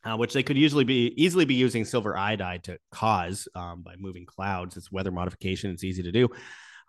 uh, 0.06 0.16
which 0.16 0.34
they 0.34 0.44
could 0.44 0.58
usually 0.58 0.86
be 0.86 1.14
easily 1.18 1.46
be 1.46 1.56
using 1.56 1.84
silver 1.84 2.18
iodide 2.18 2.64
to 2.66 2.78
cause 2.92 3.48
um, 3.54 3.82
by 3.84 3.96
moving 4.00 4.26
clouds. 4.26 4.78
It's 4.78 4.92
weather 4.92 5.12
modification. 5.12 5.70
It's 5.72 5.84
easy 5.84 6.04
to 6.04 6.12
do. 6.12 6.30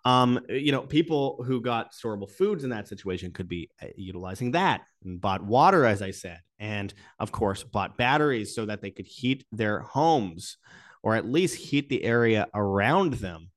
Um, 0.05 0.41
you 0.51 0.71
know, 0.71 0.83
people 0.83 1.43
who 1.47 1.63
got 1.63 1.93
storable 1.93 2.31
foods 2.31 2.63
in 2.63 2.71
that 2.71 2.89
situation 2.89 3.33
could 3.33 3.49
be 3.49 3.71
uh, 3.83 3.87
utilizing 3.97 4.53
that 4.53 4.83
and 5.03 5.21
bought 5.21 5.43
water, 5.43 5.87
as 5.87 6.03
I 6.03 6.11
said, 6.11 6.41
and 6.59 6.93
of 7.19 7.33
course, 7.33 7.63
bought 7.63 7.97
batteries 7.97 8.55
so 8.55 8.67
that 8.67 8.83
they 8.83 8.91
could 8.91 9.07
heat 9.07 9.47
their 9.51 9.81
homes 9.81 10.59
or 11.03 11.15
at 11.15 11.27
least 11.27 11.57
heat 11.57 11.89
the 11.89 12.03
area 12.05 12.49
around 12.55 13.15
them. 13.15 13.51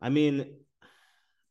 I 0.00 0.08
mean, 0.08 0.54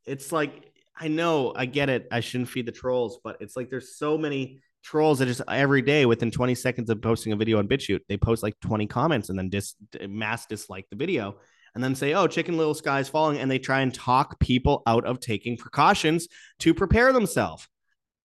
it's 0.06 0.32
like, 0.32 0.72
I 0.96 1.08
know, 1.08 1.54
I 1.56 1.66
get 1.66 1.90
it. 1.90 2.08
I 2.12 2.20
shouldn't 2.20 2.50
feed 2.50 2.66
the 2.66 2.72
trolls, 2.72 3.20
but 3.24 3.38
it's 3.42 3.56
like 3.56 3.70
there's 3.70 3.96
so 3.96 4.18
many 4.18 4.62
trolls 4.84 5.20
that 5.20 5.28
just 5.28 5.42
every 5.48 5.82
day 5.82 6.06
within 6.06 6.32
20 6.32 6.56
seconds 6.56 6.90
of 6.90 7.02
posting 7.02 7.34
a 7.34 7.36
video 7.36 7.60
on 7.60 7.68
BitChute, 7.68 8.02
they 8.08 8.18
post 8.18 8.44
like 8.44 8.60
20 8.62 8.88
comments 8.88 9.30
and 9.30 9.38
then 9.38 9.50
dis 9.50 9.76
mass 10.08 10.46
dislike 10.48 10.86
the 10.90 10.96
video 10.96 11.38
and 11.74 11.84
then 11.84 11.96
say, 11.96 12.14
oh, 12.14 12.28
Chicken 12.28 12.58
Little 12.58 12.74
Sky 12.74 13.00
is 13.00 13.10
falling. 13.10 13.40
And 13.40 13.50
they 13.50 13.60
try 13.60 13.82
and 13.82 13.94
talk 13.94 14.40
people 14.40 14.84
out 14.86 15.06
of 15.06 15.20
taking 15.20 15.58
precautions 15.58 16.28
to 16.60 16.74
prepare 16.74 17.14
themselves. 17.14 17.68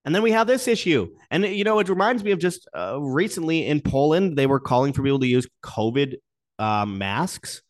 And 0.05 0.15
then 0.15 0.23
we 0.23 0.33
have 0.33 0.47
this 0.47 0.69
issue. 0.69 1.15
And, 1.31 1.45
you 1.45 1.65
know, 1.65 1.79
it 1.81 1.89
reminds 1.89 2.23
me 2.23 2.31
of 2.31 2.39
just 2.39 2.69
uh, 2.77 3.01
recently 3.01 3.67
in 3.67 3.81
Poland, 3.81 4.37
they 4.37 4.47
were 4.47 4.61
calling 4.61 4.93
for 4.93 5.03
people 5.03 5.19
to 5.19 5.27
use 5.27 5.49
COVID 5.65 6.15
uh, 6.59 6.87
masks 6.87 7.63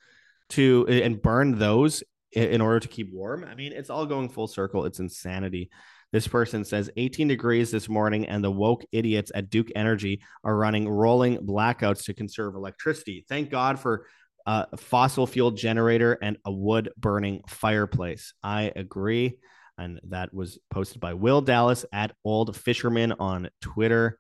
to 0.50 0.87
and 0.88 1.21
burn 1.21 1.59
those 1.59 2.04
in 2.33 2.61
order 2.61 2.80
to 2.80 2.88
keep 2.88 3.12
warm. 3.12 3.45
I 3.45 3.54
mean, 3.54 3.73
it's 3.73 3.88
all 3.90 4.04
going 4.04 4.28
full 4.28 4.47
circle. 4.47 4.85
It's 4.85 4.99
insanity. 4.99 5.71
This 6.12 6.28
person 6.28 6.64
says 6.64 6.90
18 6.97 7.28
degrees 7.28 7.71
this 7.71 7.88
morning, 7.88 8.26
and 8.26 8.45
the 8.45 8.50
woke 8.50 8.85
idiots 8.92 9.33
at 9.35 9.50
Duke 9.50 9.68
Energy 9.75 10.23
are 10.45 10.56
running 10.56 10.88
rolling 10.88 11.38
blackouts 11.38 12.04
to 12.04 12.14
conserve 12.14 12.54
electricity. 12.54 13.25
Thank 13.28 13.50
God 13.50 13.80
for 13.80 14.06
a 14.46 14.76
fossil 14.76 15.26
fuel 15.26 15.50
generator 15.50 16.16
and 16.22 16.38
a 16.44 16.52
wood 16.52 16.90
burning 16.96 17.42
fireplace. 17.48 18.32
I 18.42 18.72
agree. 18.74 19.38
And 19.76 20.00
that 20.04 20.32
was 20.32 20.58
posted 20.70 21.00
by 21.00 21.14
Will 21.14 21.40
Dallas 21.40 21.84
at 21.92 22.12
Old 22.24 22.56
Fisherman 22.56 23.12
on 23.12 23.50
Twitter. 23.60 24.18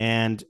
And 0.00 0.42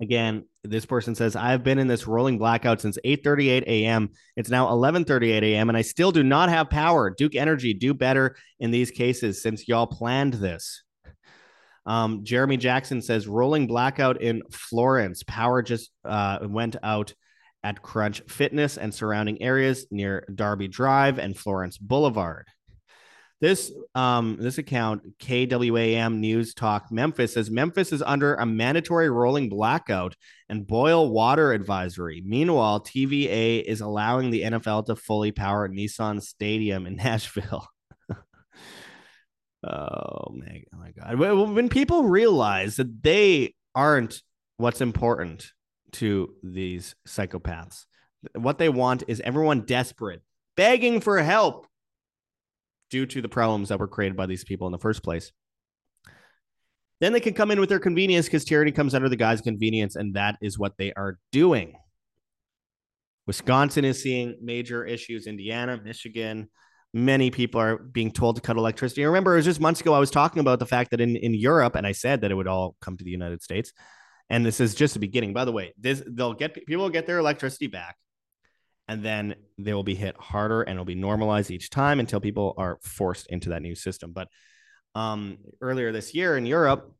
again, 0.00 0.44
this 0.64 0.84
person 0.84 1.14
says, 1.14 1.34
I've 1.36 1.62
been 1.62 1.78
in 1.78 1.86
this 1.86 2.06
rolling 2.06 2.38
blackout 2.38 2.80
since 2.80 2.98
8:38 3.04 3.62
a.m. 3.66 4.10
It's 4.36 4.50
now 4.50 4.66
11:38 4.66 5.42
a.m. 5.42 5.68
and 5.70 5.78
I 5.78 5.82
still 5.82 6.12
do 6.12 6.22
not 6.22 6.50
have 6.50 6.70
power. 6.70 7.08
Duke 7.10 7.34
Energy, 7.34 7.72
do 7.72 7.94
better 7.94 8.36
in 8.60 8.70
these 8.70 8.90
cases 8.90 9.42
since 9.42 9.66
y'all 9.66 9.86
planned 9.86 10.34
this. 10.34 10.82
Um, 11.86 12.24
Jeremy 12.24 12.58
Jackson 12.58 13.02
says, 13.02 13.26
rolling 13.26 13.66
blackout 13.66 14.22
in 14.22 14.42
Florence. 14.52 15.24
Power 15.24 15.62
just 15.62 15.90
uh, 16.04 16.38
went 16.42 16.76
out 16.82 17.14
at 17.62 17.82
Crunch 17.82 18.22
Fitness 18.28 18.76
and 18.76 18.92
surrounding 18.92 19.40
areas 19.42 19.86
near 19.90 20.26
Darby 20.34 20.68
Drive 20.68 21.18
and 21.18 21.36
Florence 21.36 21.78
Boulevard. 21.78 22.46
This 23.42 23.72
um, 23.96 24.36
this 24.38 24.58
account, 24.58 25.18
KWAM 25.18 26.18
News 26.18 26.54
Talk 26.54 26.92
Memphis, 26.92 27.34
says 27.34 27.50
Memphis 27.50 27.92
is 27.92 28.00
under 28.00 28.36
a 28.36 28.46
mandatory 28.46 29.10
rolling 29.10 29.48
blackout 29.48 30.14
and 30.48 30.64
boil 30.64 31.10
water 31.10 31.52
advisory. 31.52 32.22
Meanwhile, 32.24 32.82
TVA 32.82 33.64
is 33.64 33.80
allowing 33.80 34.30
the 34.30 34.42
NFL 34.42 34.86
to 34.86 34.94
fully 34.94 35.32
power 35.32 35.68
Nissan 35.68 36.22
Stadium 36.22 36.86
in 36.86 36.94
Nashville. 37.04 37.66
oh, 38.10 38.16
my, 39.64 40.62
oh 40.72 40.78
my 40.78 40.92
God. 40.92 41.18
When 41.18 41.68
people 41.68 42.04
realize 42.04 42.76
that 42.76 43.02
they 43.02 43.56
aren't 43.74 44.22
what's 44.56 44.80
important, 44.80 45.50
to 45.92 46.34
these 46.42 46.94
psychopaths. 47.06 47.86
What 48.34 48.58
they 48.58 48.68
want 48.68 49.04
is 49.08 49.20
everyone 49.20 49.62
desperate, 49.62 50.22
begging 50.56 51.00
for 51.00 51.18
help 51.22 51.66
due 52.90 53.06
to 53.06 53.22
the 53.22 53.28
problems 53.28 53.70
that 53.70 53.78
were 53.78 53.88
created 53.88 54.16
by 54.16 54.26
these 54.26 54.44
people 54.44 54.66
in 54.66 54.72
the 54.72 54.78
first 54.78 55.02
place. 55.02 55.32
Then 57.00 57.12
they 57.12 57.20
can 57.20 57.34
come 57.34 57.50
in 57.50 57.58
with 57.58 57.68
their 57.68 57.80
convenience 57.80 58.26
because 58.26 58.44
tyranny 58.44 58.70
comes 58.70 58.94
under 58.94 59.08
the 59.08 59.16
guise 59.16 59.40
convenience, 59.40 59.96
and 59.96 60.14
that 60.14 60.36
is 60.40 60.58
what 60.58 60.76
they 60.78 60.92
are 60.92 61.18
doing. 61.32 61.74
Wisconsin 63.26 63.84
is 63.84 64.02
seeing 64.02 64.36
major 64.40 64.84
issues, 64.84 65.26
Indiana, 65.26 65.80
Michigan. 65.82 66.48
Many 66.94 67.30
people 67.30 67.60
are 67.60 67.78
being 67.78 68.12
told 68.12 68.36
to 68.36 68.42
cut 68.42 68.56
electricity. 68.56 69.02
I 69.02 69.06
remember 69.06 69.32
it 69.32 69.36
was 69.36 69.46
just 69.46 69.60
months 69.60 69.80
ago 69.80 69.94
I 69.94 69.98
was 69.98 70.10
talking 70.10 70.40
about 70.40 70.58
the 70.58 70.66
fact 70.66 70.90
that 70.90 71.00
in, 71.00 71.16
in 71.16 71.34
Europe, 71.34 71.74
and 71.74 71.86
I 71.86 71.92
said 71.92 72.20
that 72.20 72.30
it 72.30 72.34
would 72.34 72.46
all 72.46 72.76
come 72.80 72.96
to 72.96 73.04
the 73.04 73.10
United 73.10 73.42
States 73.42 73.72
and 74.30 74.44
this 74.44 74.60
is 74.60 74.74
just 74.74 74.94
the 74.94 75.00
beginning. 75.00 75.32
By 75.32 75.44
the 75.44 75.52
way, 75.52 75.74
this 75.78 76.02
they'll 76.06 76.34
get 76.34 76.54
people 76.54 76.82
will 76.82 76.90
get 76.90 77.06
their 77.06 77.18
electricity 77.18 77.66
back, 77.66 77.96
and 78.88 79.04
then 79.04 79.34
they 79.58 79.74
will 79.74 79.82
be 79.82 79.94
hit 79.94 80.16
harder 80.16 80.62
and 80.62 80.72
it'll 80.72 80.84
be 80.84 80.94
normalized 80.94 81.50
each 81.50 81.70
time 81.70 82.00
until 82.00 82.20
people 82.20 82.54
are 82.56 82.78
forced 82.82 83.26
into 83.28 83.50
that 83.50 83.62
new 83.62 83.74
system. 83.74 84.12
But 84.12 84.28
um, 84.94 85.38
earlier 85.60 85.92
this 85.92 86.14
year 86.14 86.36
in 86.36 86.46
Europe, 86.46 86.92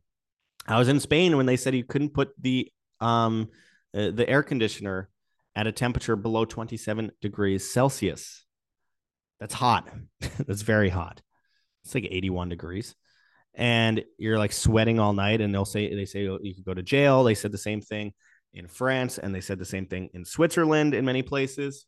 I 0.66 0.78
was 0.78 0.88
in 0.88 1.00
Spain 1.00 1.36
when 1.36 1.46
they 1.46 1.56
said 1.56 1.74
you 1.74 1.84
couldn't 1.84 2.14
put 2.14 2.30
the 2.40 2.70
um, 3.00 3.48
uh, 3.94 4.10
the 4.10 4.28
air 4.28 4.42
conditioner 4.42 5.08
at 5.54 5.66
a 5.66 5.72
temperature 5.72 6.16
below 6.16 6.44
27 6.44 7.12
degrees 7.20 7.70
Celsius. 7.70 8.44
That's 9.40 9.54
hot. 9.54 9.90
That's 10.20 10.62
very 10.62 10.88
hot. 10.88 11.20
It's 11.84 11.94
like 11.94 12.06
81 12.08 12.48
degrees 12.48 12.94
and 13.54 14.04
you're 14.18 14.38
like 14.38 14.52
sweating 14.52 14.98
all 14.98 15.12
night 15.12 15.40
and 15.40 15.54
they'll 15.54 15.64
say 15.64 15.94
they 15.94 16.06
say 16.06 16.26
oh, 16.28 16.38
you 16.42 16.54
could 16.54 16.64
go 16.64 16.74
to 16.74 16.82
jail. 16.82 17.24
They 17.24 17.34
said 17.34 17.52
the 17.52 17.58
same 17.58 17.80
thing 17.80 18.12
in 18.54 18.68
france 18.68 19.18
and 19.18 19.34
they 19.34 19.40
said 19.40 19.58
the 19.58 19.64
same 19.64 19.86
thing 19.86 20.10
in 20.12 20.24
switzerland 20.24 20.94
in 20.94 21.04
many 21.04 21.22
places. 21.22 21.86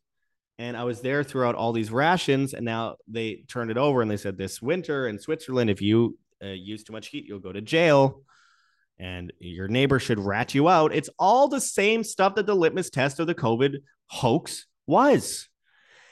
And 0.57 0.75
i 0.77 0.83
was 0.83 1.01
there 1.01 1.23
throughout 1.23 1.55
all 1.55 1.73
these 1.73 1.91
rations 1.91 2.53
and 2.53 2.65
now 2.65 2.95
they 3.07 3.43
turned 3.47 3.71
it 3.71 3.77
over 3.77 4.01
and 4.01 4.09
they 4.09 4.17
said 4.17 4.37
this 4.37 4.61
winter 4.61 5.07
in 5.07 5.19
switzerland 5.19 5.69
if 5.69 5.81
you 5.81 6.17
uh, 6.43 6.47
use 6.47 6.83
too 6.83 6.93
much 6.93 7.07
heat 7.07 7.25
you'll 7.27 7.39
go 7.39 7.51
to 7.51 7.61
jail 7.61 8.21
and 8.97 9.33
your 9.39 9.67
neighbor 9.67 9.99
should 9.99 10.19
rat 10.19 10.55
you 10.55 10.69
out. 10.69 10.95
It's 10.95 11.09
all 11.19 11.49
the 11.49 11.59
same 11.59 12.01
stuff 12.01 12.35
that 12.35 12.45
the 12.45 12.55
litmus 12.55 12.89
test 12.89 13.19
of 13.19 13.27
the 13.27 13.35
covid 13.35 13.79
hoax 14.07 14.67
was 14.87 15.49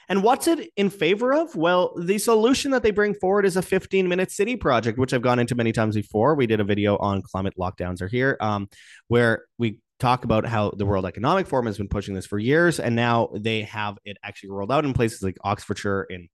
and 0.09 0.23
what's 0.23 0.47
it 0.47 0.69
in 0.75 0.89
favor 0.89 1.33
of? 1.33 1.55
Well, 1.55 1.93
the 1.97 2.17
solution 2.17 2.71
that 2.71 2.83
they 2.83 2.91
bring 2.91 3.13
forward 3.13 3.45
is 3.45 3.57
a 3.57 3.61
15 3.61 4.07
minute 4.07 4.31
city 4.31 4.55
project, 4.55 4.97
which 4.97 5.13
I've 5.13 5.21
gone 5.21 5.39
into 5.39 5.55
many 5.55 5.71
times 5.71 5.95
before. 5.95 6.35
We 6.35 6.47
did 6.47 6.59
a 6.59 6.63
video 6.63 6.97
on 6.97 7.21
climate 7.21 7.53
lockdowns 7.59 8.01
are 8.01 8.07
here, 8.07 8.37
um, 8.39 8.69
where 9.07 9.45
we 9.57 9.79
talk 9.99 10.25
about 10.25 10.45
how 10.45 10.71
the 10.71 10.85
World 10.85 11.05
Economic 11.05 11.47
Forum 11.47 11.65
has 11.65 11.77
been 11.77 11.87
pushing 11.87 12.13
this 12.13 12.25
for 12.25 12.37
years, 12.37 12.79
and 12.79 12.95
now 12.95 13.29
they 13.33 13.61
have 13.61 13.97
it 14.05 14.17
actually 14.23 14.49
rolled 14.49 14.71
out 14.71 14.85
in 14.85 14.93
places 14.93 15.21
like 15.21 15.37
Oxfordshire, 15.43 16.03
in 16.03 16.27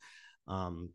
um, 0.47 0.89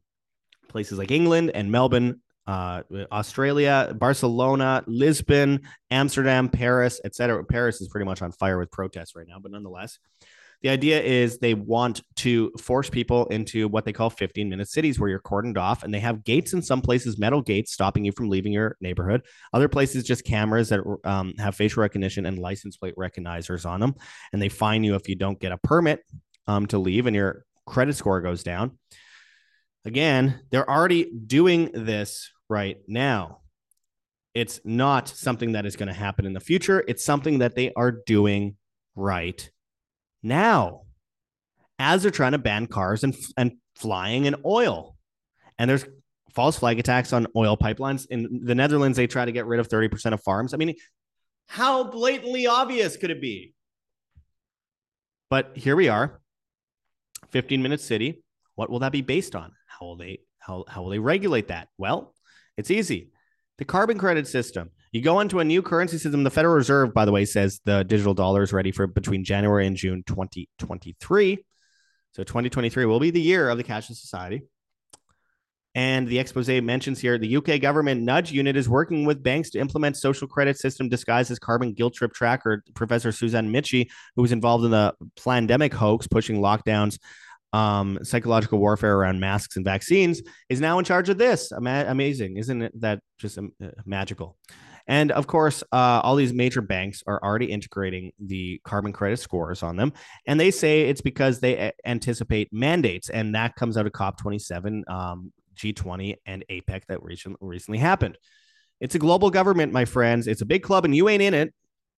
places 0.68 0.98
like 0.98 1.10
England 1.10 1.52
and 1.54 1.70
Melbourne, 1.70 2.20
uh, 2.46 2.82
Australia, 3.10 3.94
Barcelona, 3.96 4.82
Lisbon, 4.86 5.60
Amsterdam, 5.90 6.48
Paris, 6.48 7.00
etc. 7.04 7.44
Paris 7.44 7.80
is 7.80 7.88
pretty 7.88 8.04
much 8.04 8.22
on 8.22 8.32
fire 8.32 8.58
with 8.58 8.70
protests 8.70 9.14
right 9.14 9.26
now, 9.26 9.38
but 9.40 9.52
nonetheless, 9.52 9.98
the 10.64 10.70
idea 10.70 10.98
is 10.98 11.36
they 11.36 11.52
want 11.52 12.00
to 12.16 12.50
force 12.58 12.88
people 12.88 13.26
into 13.26 13.68
what 13.68 13.84
they 13.84 13.92
call 13.92 14.08
15 14.08 14.48
minute 14.48 14.66
cities 14.66 14.98
where 14.98 15.10
you're 15.10 15.20
cordoned 15.20 15.58
off 15.58 15.82
and 15.82 15.92
they 15.92 16.00
have 16.00 16.24
gates 16.24 16.54
in 16.54 16.62
some 16.62 16.80
places, 16.80 17.18
metal 17.18 17.42
gates 17.42 17.70
stopping 17.70 18.02
you 18.02 18.12
from 18.12 18.30
leaving 18.30 18.50
your 18.50 18.78
neighborhood. 18.80 19.20
Other 19.52 19.68
places, 19.68 20.04
just 20.04 20.24
cameras 20.24 20.70
that 20.70 20.80
um, 21.04 21.34
have 21.38 21.54
facial 21.54 21.82
recognition 21.82 22.24
and 22.24 22.38
license 22.38 22.78
plate 22.78 22.94
recognizers 22.96 23.66
on 23.66 23.78
them. 23.78 23.94
And 24.32 24.40
they 24.40 24.48
fine 24.48 24.84
you 24.84 24.94
if 24.94 25.06
you 25.06 25.16
don't 25.16 25.38
get 25.38 25.52
a 25.52 25.58
permit 25.58 26.00
um, 26.46 26.64
to 26.68 26.78
leave 26.78 27.06
and 27.06 27.14
your 27.14 27.44
credit 27.66 27.94
score 27.94 28.22
goes 28.22 28.42
down. 28.42 28.78
Again, 29.84 30.40
they're 30.50 30.68
already 30.68 31.10
doing 31.12 31.72
this 31.74 32.32
right 32.48 32.78
now. 32.88 33.40
It's 34.32 34.60
not 34.64 35.08
something 35.08 35.52
that 35.52 35.66
is 35.66 35.76
going 35.76 35.88
to 35.88 35.92
happen 35.92 36.24
in 36.24 36.32
the 36.32 36.40
future. 36.40 36.82
It's 36.88 37.04
something 37.04 37.40
that 37.40 37.54
they 37.54 37.70
are 37.74 37.92
doing 37.92 38.56
right 38.96 39.50
now 40.24 40.82
as 41.78 42.02
they're 42.02 42.10
trying 42.10 42.32
to 42.32 42.38
ban 42.38 42.66
cars 42.66 43.04
and, 43.04 43.14
and 43.36 43.52
flying 43.76 44.26
and 44.26 44.36
oil. 44.44 44.96
And 45.58 45.68
there's 45.68 45.84
false 46.34 46.58
flag 46.58 46.78
attacks 46.78 47.12
on 47.12 47.26
oil 47.36 47.56
pipelines. 47.56 48.06
In 48.10 48.40
the 48.44 48.54
Netherlands, 48.54 48.96
they 48.96 49.06
try 49.06 49.24
to 49.24 49.32
get 49.32 49.46
rid 49.46 49.60
of 49.60 49.68
30% 49.68 50.12
of 50.12 50.22
farms. 50.22 50.54
I 50.54 50.56
mean, 50.56 50.74
how 51.46 51.84
blatantly 51.84 52.46
obvious 52.46 52.96
could 52.96 53.10
it 53.10 53.20
be? 53.20 53.54
But 55.30 55.56
here 55.56 55.76
we 55.76 55.88
are, 55.88 56.20
15 57.30 57.62
minute 57.62 57.80
city. 57.80 58.22
What 58.54 58.70
will 58.70 58.80
that 58.80 58.92
be 58.92 59.02
based 59.02 59.34
on? 59.34 59.52
How 59.66 59.86
will 59.86 59.96
they 59.96 60.20
how, 60.38 60.64
how 60.68 60.82
will 60.82 60.90
they 60.90 60.98
regulate 60.98 61.48
that? 61.48 61.68
Well, 61.78 62.14
it's 62.56 62.70
easy. 62.70 63.10
The 63.58 63.64
carbon 63.64 63.98
credit 63.98 64.28
system. 64.28 64.70
You 64.94 65.00
go 65.00 65.18
into 65.18 65.40
a 65.40 65.44
new 65.44 65.60
currency 65.60 65.98
system. 65.98 66.22
The 66.22 66.30
Federal 66.30 66.54
Reserve, 66.54 66.94
by 66.94 67.04
the 67.04 67.10
way, 67.10 67.24
says 67.24 67.60
the 67.64 67.82
digital 67.82 68.14
dollar 68.14 68.44
is 68.44 68.52
ready 68.52 68.70
for 68.70 68.86
between 68.86 69.24
January 69.24 69.66
and 69.66 69.76
June 69.76 70.04
2023. 70.06 71.44
So 72.12 72.22
2023 72.22 72.84
will 72.84 73.00
be 73.00 73.10
the 73.10 73.20
year 73.20 73.50
of 73.50 73.58
the 73.58 73.64
cashless 73.64 73.96
society. 73.96 74.42
And 75.74 76.06
the 76.06 76.20
expose 76.20 76.48
mentions 76.62 77.00
here 77.00 77.18
the 77.18 77.38
UK 77.38 77.60
government 77.60 78.02
nudge 78.02 78.30
unit 78.30 78.56
is 78.56 78.68
working 78.68 79.04
with 79.04 79.20
banks 79.20 79.50
to 79.50 79.58
implement 79.58 79.96
social 79.96 80.28
credit 80.28 80.60
system 80.60 80.88
disguised 80.88 81.32
as 81.32 81.40
carbon 81.40 81.72
guilt 81.72 81.94
trip 81.94 82.12
tracker. 82.12 82.62
Professor 82.74 83.10
Suzanne 83.10 83.50
Michie, 83.50 83.90
who 84.14 84.22
was 84.22 84.30
involved 84.30 84.64
in 84.64 84.70
the 84.70 84.94
pandemic 85.24 85.74
hoax, 85.74 86.06
pushing 86.06 86.40
lockdowns, 86.40 87.00
um, 87.52 87.98
psychological 88.04 88.60
warfare 88.60 88.94
around 88.96 89.18
masks 89.18 89.56
and 89.56 89.64
vaccines, 89.64 90.22
is 90.48 90.60
now 90.60 90.78
in 90.78 90.84
charge 90.84 91.08
of 91.08 91.18
this. 91.18 91.50
Ama- 91.50 91.86
amazing, 91.88 92.36
isn't 92.36 92.62
it? 92.62 92.80
That 92.80 93.00
just 93.18 93.38
um, 93.38 93.50
uh, 93.60 93.70
magical. 93.84 94.36
And 94.86 95.12
of 95.12 95.26
course, 95.26 95.62
uh, 95.72 96.00
all 96.02 96.16
these 96.16 96.32
major 96.32 96.60
banks 96.60 97.02
are 97.06 97.22
already 97.22 97.46
integrating 97.46 98.12
the 98.18 98.60
carbon 98.64 98.92
credit 98.92 99.18
scores 99.18 99.62
on 99.62 99.76
them. 99.76 99.92
And 100.26 100.38
they 100.38 100.50
say 100.50 100.82
it's 100.82 101.00
because 101.00 101.40
they 101.40 101.56
a- 101.56 101.72
anticipate 101.86 102.52
mandates. 102.52 103.08
And 103.08 103.34
that 103.34 103.56
comes 103.56 103.76
out 103.76 103.86
of 103.86 103.92
COP27, 103.92 104.88
um, 104.88 105.32
G20, 105.56 106.16
and 106.26 106.44
APEC 106.50 106.82
that 106.88 107.02
recently 107.02 107.78
happened. 107.78 108.18
It's 108.80 108.94
a 108.94 108.98
global 108.98 109.30
government, 109.30 109.72
my 109.72 109.84
friends. 109.84 110.26
It's 110.26 110.42
a 110.42 110.46
big 110.46 110.62
club, 110.62 110.84
and 110.84 110.94
you 110.94 111.08
ain't 111.08 111.22
in 111.22 111.32
it 111.32 111.54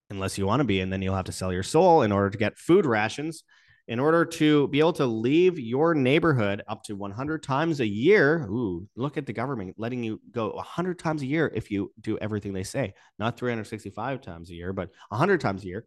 unless 0.09 0.37
you 0.37 0.45
want 0.45 0.61
to 0.61 0.63
be. 0.63 0.79
And 0.79 0.93
then 0.93 1.01
you'll 1.01 1.15
have 1.15 1.25
to 1.25 1.31
sell 1.31 1.51
your 1.51 1.63
soul 1.63 2.03
in 2.03 2.11
order 2.11 2.29
to 2.29 2.37
get 2.37 2.57
food 2.57 2.85
rations 2.85 3.43
in 3.87 3.99
order 3.99 4.25
to 4.25 4.67
be 4.67 4.79
able 4.79 4.93
to 4.93 5.05
leave 5.05 5.57
your 5.57 5.93
neighborhood 5.93 6.61
up 6.67 6.83
to 6.83 6.95
100 6.95 7.41
times 7.41 7.79
a 7.79 7.87
year. 7.87 8.45
Ooh, 8.49 8.87
look 8.95 9.17
at 9.17 9.25
the 9.25 9.33
government 9.33 9.75
letting 9.77 10.03
you 10.03 10.19
go 10.31 10.49
100 10.51 10.99
times 10.99 11.21
a 11.21 11.25
year 11.25 11.51
if 11.55 11.71
you 11.71 11.91
do 12.01 12.17
everything 12.17 12.53
they 12.53 12.63
say, 12.63 12.93
not 13.17 13.37
365 13.37 14.21
times 14.21 14.49
a 14.49 14.55
year, 14.55 14.73
but 14.73 14.89
100 15.09 15.39
times 15.39 15.63
a 15.63 15.67
year. 15.67 15.85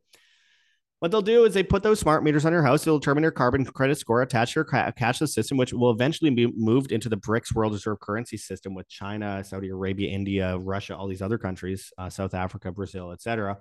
What 1.01 1.11
they'll 1.11 1.23
do 1.23 1.45
is 1.45 1.55
they 1.55 1.63
put 1.63 1.83
those 1.83 1.99
smart 1.99 2.23
meters 2.23 2.45
on 2.45 2.53
your 2.53 2.63
house. 2.63 2.87
It'll 2.87 2.99
determine 2.99 3.23
your 3.23 3.33
carbon 3.33 3.65
credit 3.65 3.97
score 3.97 4.21
attached 4.21 4.53
to 4.53 4.61
your 4.61 4.93
cashless 4.93 5.31
system, 5.31 5.57
which 5.57 5.73
will 5.73 5.91
eventually 5.91 6.29
be 6.29 6.53
moved 6.55 6.93
into 6.93 7.09
the 7.09 7.17
BRICS 7.17 7.55
World 7.55 7.73
Reserve 7.73 8.01
Currency 8.01 8.37
System 8.37 8.75
with 8.75 8.87
China, 8.87 9.43
Saudi 9.43 9.71
Arabia, 9.71 10.11
India, 10.11 10.59
Russia, 10.59 10.95
all 10.95 11.09
these 11.09 11.23
other 11.23 11.39
countries, 11.39 11.91
uh, 11.97 12.11
South 12.11 12.35
Africa, 12.35 12.71
Brazil, 12.71 13.13
etc 13.13 13.57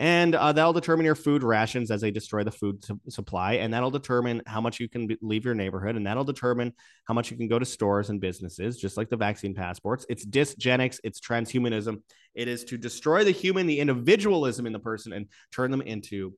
and 0.00 0.34
uh, 0.34 0.52
that'll 0.52 0.72
determine 0.72 1.06
your 1.06 1.14
food 1.14 1.44
rations 1.44 1.90
as 1.90 2.00
they 2.00 2.10
destroy 2.10 2.42
the 2.42 2.50
food 2.50 2.84
su- 2.84 3.00
supply 3.08 3.54
and 3.54 3.72
that'll 3.72 3.90
determine 3.90 4.42
how 4.46 4.60
much 4.60 4.80
you 4.80 4.88
can 4.88 5.06
be- 5.06 5.18
leave 5.22 5.44
your 5.44 5.54
neighborhood 5.54 5.94
and 5.94 6.06
that'll 6.06 6.24
determine 6.24 6.72
how 7.04 7.14
much 7.14 7.30
you 7.30 7.36
can 7.36 7.46
go 7.46 7.58
to 7.58 7.64
stores 7.64 8.10
and 8.10 8.20
businesses 8.20 8.76
just 8.76 8.96
like 8.96 9.08
the 9.08 9.16
vaccine 9.16 9.54
passports. 9.54 10.04
It's 10.08 10.26
dysgenics 10.26 10.98
it's 11.04 11.20
transhumanism. 11.20 12.02
It 12.34 12.48
is 12.48 12.64
to 12.64 12.76
destroy 12.76 13.22
the 13.22 13.30
human 13.30 13.66
the 13.66 13.78
individualism 13.78 14.66
in 14.66 14.72
the 14.72 14.80
person 14.80 15.12
and 15.12 15.28
turn 15.52 15.70
them 15.70 15.82
into 15.82 16.34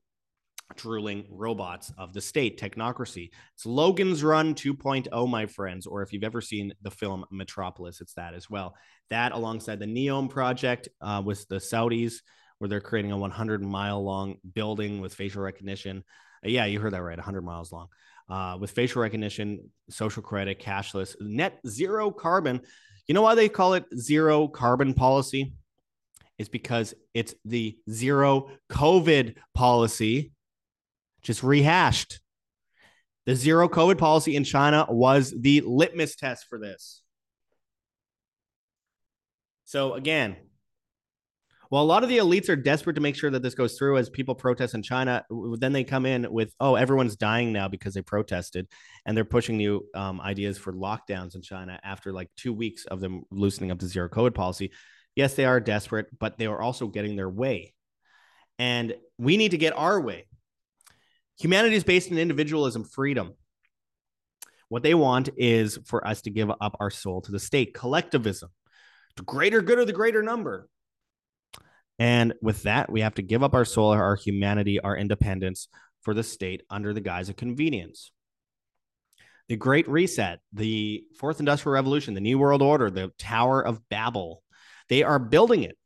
drooling 0.75 1.25
robots 1.31 1.91
of 1.97 2.13
the 2.13 2.21
state. 2.21 2.59
Technocracy. 2.59 3.31
It's 3.55 3.65
logan's 3.65 4.23
run 4.23 4.53
2.0 4.53 5.29
my 5.29 5.47
friends 5.47 5.87
or 5.87 6.03
if 6.03 6.13
you've 6.13 6.23
ever 6.23 6.41
seen 6.41 6.73
the 6.83 6.91
film 6.91 7.25
metropolis 7.31 8.01
it's 8.01 8.13
that 8.13 8.35
as 8.35 8.51
well. 8.51 8.75
That 9.09 9.31
alongside 9.31 9.79
the 9.79 9.87
neom 9.87 10.29
project 10.29 10.89
uh, 11.01 11.23
with 11.25 11.47
the 11.47 11.55
saudis 11.55 12.21
where 12.59 12.67
they're 12.67 12.81
creating 12.81 13.11
a 13.11 13.17
100 13.17 13.63
mile 13.63 14.03
long 14.03 14.37
building 14.53 15.01
with 15.01 15.13
facial 15.13 15.41
recognition. 15.41 16.03
Uh, 16.45 16.49
yeah, 16.49 16.65
you 16.65 16.79
heard 16.79 16.93
that 16.93 17.01
right, 17.01 17.17
100 17.17 17.41
miles 17.41 17.71
long. 17.71 17.87
Uh, 18.29 18.57
with 18.59 18.71
facial 18.71 19.01
recognition, 19.01 19.69
social 19.89 20.21
credit, 20.21 20.61
cashless, 20.61 21.15
net 21.21 21.59
zero 21.65 22.11
carbon. 22.11 22.61
You 23.07 23.13
know 23.13 23.21
why 23.21 23.35
they 23.35 23.47
call 23.47 23.73
it 23.73 23.85
zero 23.97 24.47
carbon 24.49 24.93
policy? 24.93 25.53
It's 26.37 26.49
because 26.49 26.93
it's 27.13 27.33
the 27.45 27.77
zero 27.89 28.49
COVID 28.69 29.35
policy, 29.53 30.33
just 31.21 31.41
rehashed. 31.41 32.19
The 33.25 33.35
zero 33.35 33.67
COVID 33.67 33.97
policy 33.97 34.35
in 34.35 34.43
China 34.43 34.85
was 34.89 35.33
the 35.37 35.61
litmus 35.61 36.15
test 36.15 36.45
for 36.49 36.59
this. 36.59 37.01
So, 39.65 39.95
again, 39.95 40.37
well, 41.69 41.83
a 41.83 41.85
lot 41.85 42.03
of 42.03 42.09
the 42.09 42.17
elites 42.17 42.49
are 42.49 42.55
desperate 42.55 42.93
to 42.93 43.01
make 43.01 43.15
sure 43.15 43.29
that 43.29 43.41
this 43.41 43.55
goes 43.55 43.77
through 43.77 43.97
as 43.97 44.09
people 44.09 44.35
protest 44.35 44.73
in 44.73 44.81
China. 44.81 45.25
Then 45.29 45.73
they 45.73 45.83
come 45.83 46.05
in 46.05 46.31
with, 46.31 46.53
oh, 46.59 46.75
everyone's 46.75 47.15
dying 47.15 47.51
now 47.51 47.67
because 47.67 47.93
they 47.93 48.01
protested. 48.01 48.67
And 49.05 49.15
they're 49.15 49.25
pushing 49.25 49.57
new 49.57 49.85
um, 49.93 50.21
ideas 50.21 50.57
for 50.57 50.71
lockdowns 50.71 51.35
in 51.35 51.41
China 51.41 51.79
after 51.83 52.13
like 52.13 52.29
two 52.37 52.53
weeks 52.53 52.85
of 52.85 52.99
them 52.99 53.23
loosening 53.31 53.71
up 53.71 53.79
the 53.79 53.87
zero 53.87 54.07
COVID 54.07 54.33
policy. 54.33 54.71
Yes, 55.15 55.33
they 55.33 55.45
are 55.45 55.59
desperate, 55.59 56.07
but 56.17 56.37
they 56.37 56.45
are 56.45 56.61
also 56.61 56.87
getting 56.87 57.15
their 57.15 57.29
way. 57.29 57.73
And 58.59 58.95
we 59.17 59.35
need 59.35 59.51
to 59.51 59.57
get 59.57 59.77
our 59.77 59.99
way. 59.99 60.27
Humanity 61.39 61.75
is 61.75 61.83
based 61.83 62.09
in 62.11 62.17
individualism, 62.17 62.83
freedom. 62.83 63.33
What 64.69 64.83
they 64.83 64.93
want 64.93 65.29
is 65.37 65.79
for 65.85 66.05
us 66.05 66.21
to 66.23 66.29
give 66.29 66.49
up 66.49 66.75
our 66.79 66.89
soul 66.89 67.21
to 67.21 67.31
the 67.31 67.39
state, 67.39 67.73
collectivism. 67.73 68.49
The 69.15 69.23
greater 69.23 69.61
good 69.61 69.79
or 69.79 69.85
the 69.85 69.93
greater 69.93 70.21
number 70.21 70.69
and 71.99 72.33
with 72.41 72.63
that, 72.63 72.91
we 72.91 73.01
have 73.01 73.15
to 73.15 73.21
give 73.21 73.43
up 73.43 73.53
our 73.53 73.65
soul, 73.65 73.89
our 73.91 74.15
humanity, 74.15 74.79
our 74.79 74.95
independence 74.95 75.67
for 76.01 76.13
the 76.13 76.23
state 76.23 76.63
under 76.69 76.93
the 76.93 77.01
guise 77.01 77.29
of 77.29 77.35
convenience. 77.35 78.11
The 79.49 79.55
Great 79.55 79.87
Reset, 79.87 80.39
the 80.53 81.05
Fourth 81.17 81.39
Industrial 81.39 81.73
Revolution, 81.73 82.13
the 82.13 82.21
New 82.21 82.37
World 82.37 82.61
Order, 82.61 82.89
the 82.89 83.11
Tower 83.17 83.65
of 83.65 83.87
Babel, 83.89 84.43
they 84.89 85.03
are 85.03 85.19
building 85.19 85.63
it. 85.63 85.77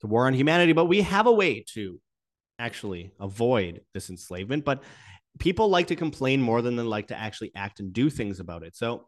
The 0.00 0.06
war 0.08 0.26
on 0.26 0.34
humanity, 0.34 0.72
but 0.72 0.86
we 0.86 1.02
have 1.02 1.26
a 1.26 1.32
way 1.32 1.64
to 1.74 2.00
actually 2.58 3.12
avoid 3.20 3.82
this 3.94 4.10
enslavement. 4.10 4.64
But 4.64 4.82
people 5.38 5.68
like 5.68 5.88
to 5.88 5.96
complain 5.96 6.42
more 6.42 6.60
than 6.60 6.76
they 6.76 6.82
like 6.82 7.08
to 7.08 7.18
actually 7.18 7.52
act 7.54 7.80
and 7.80 7.92
do 7.92 8.10
things 8.10 8.40
about 8.40 8.62
it. 8.64 8.74
So 8.76 9.06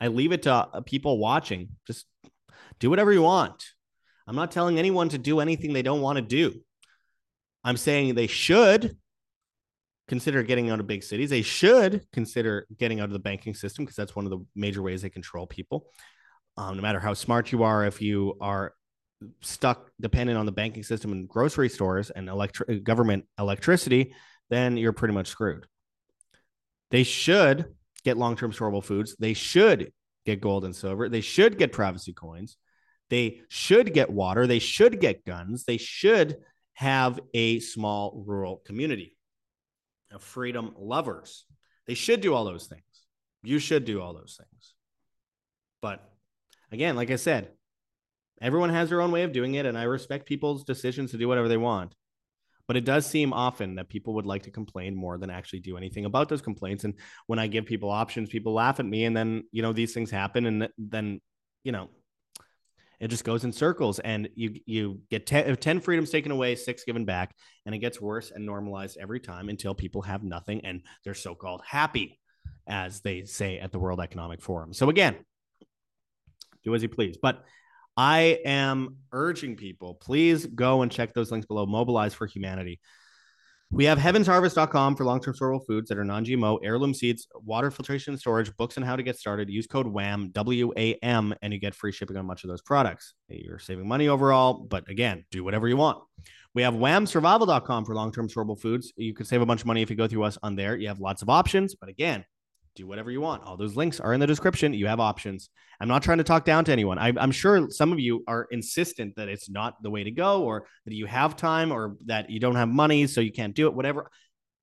I 0.00 0.08
leave 0.08 0.32
it 0.32 0.42
to 0.42 0.52
uh, 0.52 0.80
people 0.80 1.18
watching. 1.18 1.68
Just 1.86 2.06
do 2.78 2.90
whatever 2.90 3.12
you 3.12 3.22
want. 3.22 3.64
I'm 4.26 4.36
not 4.36 4.50
telling 4.50 4.78
anyone 4.78 5.08
to 5.10 5.18
do 5.18 5.40
anything 5.40 5.72
they 5.72 5.82
don't 5.82 6.00
want 6.00 6.16
to 6.16 6.22
do. 6.22 6.60
I'm 7.64 7.76
saying 7.76 8.14
they 8.14 8.26
should 8.26 8.96
consider 10.08 10.42
getting 10.42 10.70
out 10.70 10.80
of 10.80 10.86
big 10.86 11.02
cities. 11.02 11.30
They 11.30 11.42
should 11.42 12.04
consider 12.12 12.66
getting 12.76 13.00
out 13.00 13.06
of 13.06 13.12
the 13.12 13.18
banking 13.18 13.54
system 13.54 13.84
because 13.84 13.96
that's 13.96 14.16
one 14.16 14.24
of 14.24 14.30
the 14.30 14.44
major 14.54 14.82
ways 14.82 15.02
they 15.02 15.10
control 15.10 15.46
people. 15.46 15.86
Um, 16.56 16.76
no 16.76 16.82
matter 16.82 17.00
how 17.00 17.14
smart 17.14 17.52
you 17.52 17.62
are, 17.62 17.86
if 17.86 18.02
you 18.02 18.36
are 18.40 18.74
stuck 19.40 19.90
dependent 20.00 20.38
on 20.38 20.46
the 20.46 20.52
banking 20.52 20.82
system 20.82 21.12
and 21.12 21.28
grocery 21.28 21.68
stores 21.68 22.10
and 22.10 22.28
electric 22.28 22.84
government 22.84 23.24
electricity, 23.38 24.14
then 24.50 24.76
you're 24.76 24.92
pretty 24.92 25.14
much 25.14 25.28
screwed. 25.28 25.66
They 26.90 27.04
should 27.04 27.66
get 28.04 28.18
long-term 28.18 28.52
storable 28.52 28.84
foods. 28.84 29.16
They 29.18 29.32
should 29.32 29.92
get 30.26 30.40
gold 30.40 30.64
and 30.64 30.76
silver. 30.76 31.08
They 31.08 31.20
should 31.20 31.56
get 31.56 31.72
privacy 31.72 32.12
coins. 32.12 32.56
They 33.12 33.42
should 33.50 33.92
get 33.92 34.08
water. 34.08 34.46
They 34.46 34.58
should 34.58 34.98
get 34.98 35.26
guns. 35.26 35.64
They 35.64 35.76
should 35.76 36.38
have 36.72 37.20
a 37.34 37.60
small 37.60 38.24
rural 38.26 38.62
community 38.64 39.18
of 40.10 40.22
freedom 40.22 40.74
lovers. 40.78 41.44
They 41.86 41.92
should 41.92 42.22
do 42.22 42.32
all 42.32 42.46
those 42.46 42.68
things. 42.68 42.82
You 43.42 43.58
should 43.58 43.84
do 43.84 44.00
all 44.00 44.14
those 44.14 44.40
things. 44.40 44.72
But 45.82 46.02
again, 46.70 46.96
like 46.96 47.10
I 47.10 47.16
said, 47.16 47.50
everyone 48.40 48.70
has 48.70 48.88
their 48.88 49.02
own 49.02 49.12
way 49.12 49.24
of 49.24 49.32
doing 49.32 49.56
it, 49.56 49.66
and 49.66 49.76
I 49.76 49.82
respect 49.82 50.24
people's 50.24 50.64
decisions 50.64 51.10
to 51.10 51.18
do 51.18 51.28
whatever 51.28 51.48
they 51.48 51.58
want. 51.58 51.94
But 52.66 52.78
it 52.78 52.86
does 52.86 53.04
seem 53.04 53.34
often 53.34 53.74
that 53.74 53.90
people 53.90 54.14
would 54.14 54.24
like 54.24 54.44
to 54.44 54.50
complain 54.50 54.96
more 54.96 55.18
than 55.18 55.28
actually 55.28 55.60
do 55.60 55.76
anything 55.76 56.06
about 56.06 56.30
those 56.30 56.40
complaints. 56.40 56.84
And 56.84 56.94
when 57.26 57.38
I 57.38 57.46
give 57.46 57.66
people 57.66 57.90
options, 57.90 58.30
people 58.30 58.54
laugh 58.54 58.80
at 58.80 58.86
me, 58.86 59.04
and 59.04 59.14
then 59.14 59.42
you 59.52 59.60
know 59.60 59.74
these 59.74 59.92
things 59.92 60.10
happen, 60.10 60.46
and 60.46 60.68
then 60.78 61.20
you 61.62 61.72
know 61.72 61.90
it 63.02 63.08
just 63.08 63.24
goes 63.24 63.42
in 63.42 63.52
circles 63.52 63.98
and 63.98 64.28
you 64.36 64.60
you 64.64 65.00
get 65.10 65.26
10, 65.26 65.50
uh, 65.50 65.56
10, 65.56 65.80
freedoms 65.80 66.10
taken 66.10 66.30
away 66.30 66.54
six 66.54 66.84
given 66.84 67.04
back 67.04 67.34
and 67.66 67.74
it 67.74 67.78
gets 67.78 68.00
worse 68.00 68.30
and 68.30 68.46
normalized 68.46 68.96
every 68.96 69.18
time 69.18 69.48
until 69.48 69.74
people 69.74 70.02
have 70.02 70.22
nothing 70.22 70.64
and 70.64 70.82
they're 71.04 71.12
so-called 71.12 71.60
happy 71.66 72.20
as 72.68 73.00
they 73.00 73.24
say 73.24 73.58
at 73.58 73.72
the 73.72 73.78
world 73.78 74.00
economic 74.00 74.40
forum. 74.40 74.72
So 74.72 74.88
again 74.88 75.16
do 76.62 76.72
as 76.76 76.82
you 76.82 76.88
please 76.88 77.16
but 77.20 77.44
i 77.96 78.38
am 78.44 78.98
urging 79.10 79.56
people 79.56 79.94
please 79.94 80.46
go 80.46 80.82
and 80.82 80.92
check 80.92 81.12
those 81.12 81.32
links 81.32 81.46
below. 81.46 81.66
Mobilize 81.66 82.14
for 82.14 82.26
humanity 82.26 82.78
we 83.72 83.86
have 83.86 83.98
heavensharvest.com 83.98 84.96
for 84.96 85.04
long 85.04 85.18
term 85.18 85.34
storable 85.34 85.66
foods 85.66 85.88
that 85.88 85.96
are 85.96 86.04
non 86.04 86.26
GMO, 86.26 86.58
heirloom 86.62 86.92
seeds, 86.92 87.26
water 87.34 87.70
filtration 87.70 88.12
and 88.12 88.20
storage, 88.20 88.54
books 88.58 88.76
on 88.76 88.82
how 88.82 88.96
to 88.96 89.02
get 89.02 89.18
started. 89.18 89.48
Use 89.48 89.66
code 89.66 89.86
WAM, 89.86 90.30
W 90.32 90.72
A 90.76 90.94
M, 90.96 91.34
and 91.40 91.54
you 91.54 91.58
get 91.58 91.74
free 91.74 91.90
shipping 91.90 92.18
on 92.18 92.26
much 92.26 92.44
of 92.44 92.50
those 92.50 92.60
products. 92.60 93.14
You're 93.28 93.58
saving 93.58 93.88
money 93.88 94.08
overall, 94.08 94.54
but 94.54 94.88
again, 94.90 95.24
do 95.30 95.42
whatever 95.42 95.68
you 95.68 95.78
want. 95.78 96.02
We 96.54 96.60
have 96.62 96.74
wamsurvival.com 96.74 97.86
for 97.86 97.94
long 97.94 98.12
term 98.12 98.28
storable 98.28 98.60
foods. 98.60 98.92
You 98.96 99.14
could 99.14 99.26
save 99.26 99.40
a 99.40 99.46
bunch 99.46 99.62
of 99.62 99.66
money 99.66 99.80
if 99.80 99.88
you 99.88 99.96
go 99.96 100.06
through 100.06 100.24
us 100.24 100.36
on 100.42 100.54
there. 100.54 100.76
You 100.76 100.88
have 100.88 101.00
lots 101.00 101.22
of 101.22 101.30
options, 101.30 101.74
but 101.74 101.88
again, 101.88 102.26
do 102.74 102.86
whatever 102.86 103.10
you 103.10 103.20
want. 103.20 103.44
All 103.44 103.56
those 103.56 103.76
links 103.76 104.00
are 104.00 104.12
in 104.12 104.20
the 104.20 104.26
description. 104.26 104.72
You 104.72 104.86
have 104.86 105.00
options. 105.00 105.50
I'm 105.80 105.88
not 105.88 106.02
trying 106.02 106.18
to 106.18 106.24
talk 106.24 106.44
down 106.44 106.64
to 106.66 106.72
anyone. 106.72 106.98
I, 106.98 107.08
am 107.08 107.32
sure 107.32 107.68
some 107.70 107.92
of 107.92 108.00
you 108.00 108.24
are 108.26 108.46
insistent 108.50 109.16
that 109.16 109.28
it's 109.28 109.50
not 109.50 109.82
the 109.82 109.90
way 109.90 110.04
to 110.04 110.10
go, 110.10 110.42
or 110.44 110.66
that 110.86 110.94
you 110.94 111.06
have 111.06 111.36
time, 111.36 111.72
or 111.72 111.96
that 112.06 112.30
you 112.30 112.40
don't 112.40 112.56
have 112.56 112.68
money, 112.68 113.06
so 113.06 113.20
you 113.20 113.32
can't 113.32 113.54
do 113.54 113.66
it, 113.66 113.74
whatever. 113.74 114.10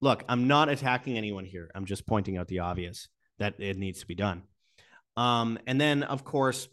Look, 0.02 0.24
I'm 0.30 0.48
not 0.48 0.69
attacking 0.69 1.17
anyone 1.17 1.45
here. 1.45 1.69
I'm 1.76 1.86
just 1.86 2.08
pointing 2.08 2.38
out 2.38 2.48
the 2.48 2.60
obvious 2.60 3.10
that 3.38 3.60
it 3.60 3.78
needs 3.78 4.00
to 4.00 4.08
be 4.08 4.15
done. 4.15 4.43
Um, 5.17 5.60
and 5.67 5.80
then, 5.80 6.04
of 6.04 6.24
course, 6.24 6.69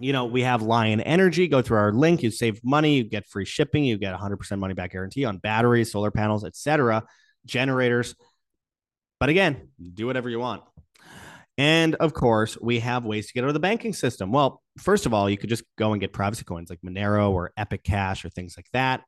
you 0.00 0.12
know, 0.12 0.24
we 0.24 0.42
have 0.42 0.62
Lion 0.62 1.00
Energy. 1.00 1.46
Go 1.46 1.62
through 1.62 1.78
our 1.78 1.92
link. 1.92 2.22
You 2.24 2.32
save 2.32 2.60
money. 2.64 2.96
You 2.96 3.04
get 3.04 3.26
free 3.28 3.44
shipping. 3.44 3.84
You 3.84 3.96
get 3.96 4.18
100% 4.18 4.58
money 4.58 4.74
back 4.74 4.90
guarantee 4.90 5.24
on 5.24 5.38
batteries, 5.38 5.92
solar 5.92 6.10
panels, 6.10 6.44
etc., 6.44 7.04
generators. 7.46 8.16
But 9.22 9.28
again, 9.28 9.68
do 9.94 10.08
whatever 10.08 10.28
you 10.28 10.40
want. 10.40 10.64
And 11.56 11.94
of 11.94 12.12
course, 12.12 12.58
we 12.60 12.80
have 12.80 13.04
ways 13.04 13.28
to 13.28 13.32
get 13.32 13.44
out 13.44 13.46
of 13.50 13.54
the 13.54 13.60
banking 13.60 13.92
system. 13.92 14.32
Well, 14.32 14.60
first 14.78 15.06
of 15.06 15.14
all, 15.14 15.30
you 15.30 15.38
could 15.38 15.48
just 15.48 15.62
go 15.78 15.92
and 15.92 16.00
get 16.00 16.12
privacy 16.12 16.42
coins 16.42 16.70
like 16.70 16.80
Monero 16.84 17.30
or 17.30 17.52
Epic 17.56 17.84
Cash 17.84 18.24
or 18.24 18.30
things 18.30 18.56
like 18.58 18.66
that. 18.72 19.02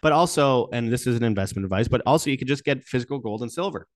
But 0.00 0.12
also, 0.12 0.70
and 0.72 0.90
this 0.90 1.06
is 1.06 1.18
an 1.18 1.22
investment 1.22 1.66
advice, 1.66 1.86
but 1.86 2.00
also 2.06 2.30
you 2.30 2.38
could 2.38 2.48
just 2.48 2.64
get 2.64 2.82
physical 2.82 3.18
gold 3.18 3.42
and 3.42 3.52
silver. 3.52 3.86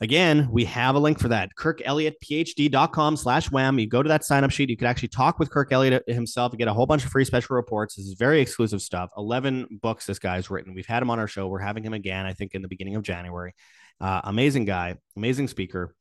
Again, 0.00 0.48
we 0.50 0.64
have 0.64 0.94
a 0.94 0.98
link 0.98 1.18
for 1.18 1.28
that. 1.28 1.50
KirkElliottPhD.com 1.58 3.18
slash 3.18 3.50
wham. 3.50 3.78
You 3.78 3.86
go 3.86 4.02
to 4.02 4.08
that 4.08 4.24
sign 4.24 4.42
up 4.42 4.52
sheet. 4.52 4.70
You 4.70 4.78
could 4.78 4.88
actually 4.88 5.08
talk 5.08 5.38
with 5.38 5.50
Kirk 5.50 5.70
Elliott 5.70 6.02
himself 6.08 6.52
and 6.52 6.58
get 6.58 6.68
a 6.68 6.72
whole 6.72 6.86
bunch 6.86 7.04
of 7.04 7.10
free 7.10 7.26
special 7.26 7.56
reports. 7.56 7.96
This 7.96 8.06
is 8.06 8.14
very 8.14 8.40
exclusive 8.40 8.80
stuff. 8.80 9.10
11 9.18 9.80
books 9.82 10.06
this 10.06 10.18
guy's 10.18 10.48
written. 10.48 10.72
We've 10.72 10.86
had 10.86 11.02
him 11.02 11.10
on 11.10 11.18
our 11.18 11.26
show. 11.26 11.46
We're 11.46 11.58
having 11.58 11.84
him 11.84 11.92
again, 11.92 12.24
I 12.24 12.32
think, 12.32 12.54
in 12.54 12.62
the 12.62 12.68
beginning 12.68 12.96
of 12.96 13.02
January. 13.02 13.54
Uh, 14.00 14.20
amazing 14.24 14.64
guy, 14.64 14.96
amazing 15.16 15.48
speaker. 15.48 15.94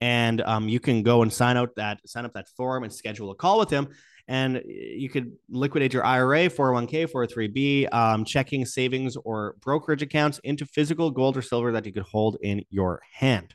And 0.00 0.40
um, 0.40 0.68
you 0.68 0.80
can 0.80 1.02
go 1.02 1.22
and 1.22 1.32
sign 1.32 1.56
out 1.56 1.70
that 1.76 2.00
sign 2.08 2.24
up 2.24 2.32
that 2.34 2.48
form 2.56 2.82
and 2.82 2.92
schedule 2.92 3.30
a 3.30 3.34
call 3.34 3.58
with 3.58 3.70
him. 3.70 3.88
And 4.28 4.62
you 4.66 5.08
could 5.08 5.32
liquidate 5.48 5.92
your 5.92 6.04
IRA, 6.04 6.48
401k, 6.48 7.10
403b, 7.10 7.92
um, 7.92 8.24
checking, 8.24 8.64
savings, 8.64 9.16
or 9.16 9.56
brokerage 9.60 10.02
accounts 10.02 10.38
into 10.44 10.64
physical 10.64 11.10
gold 11.10 11.36
or 11.36 11.42
silver 11.42 11.72
that 11.72 11.86
you 11.86 11.92
could 11.92 12.04
hold 12.04 12.38
in 12.40 12.64
your 12.70 13.00
hand. 13.12 13.54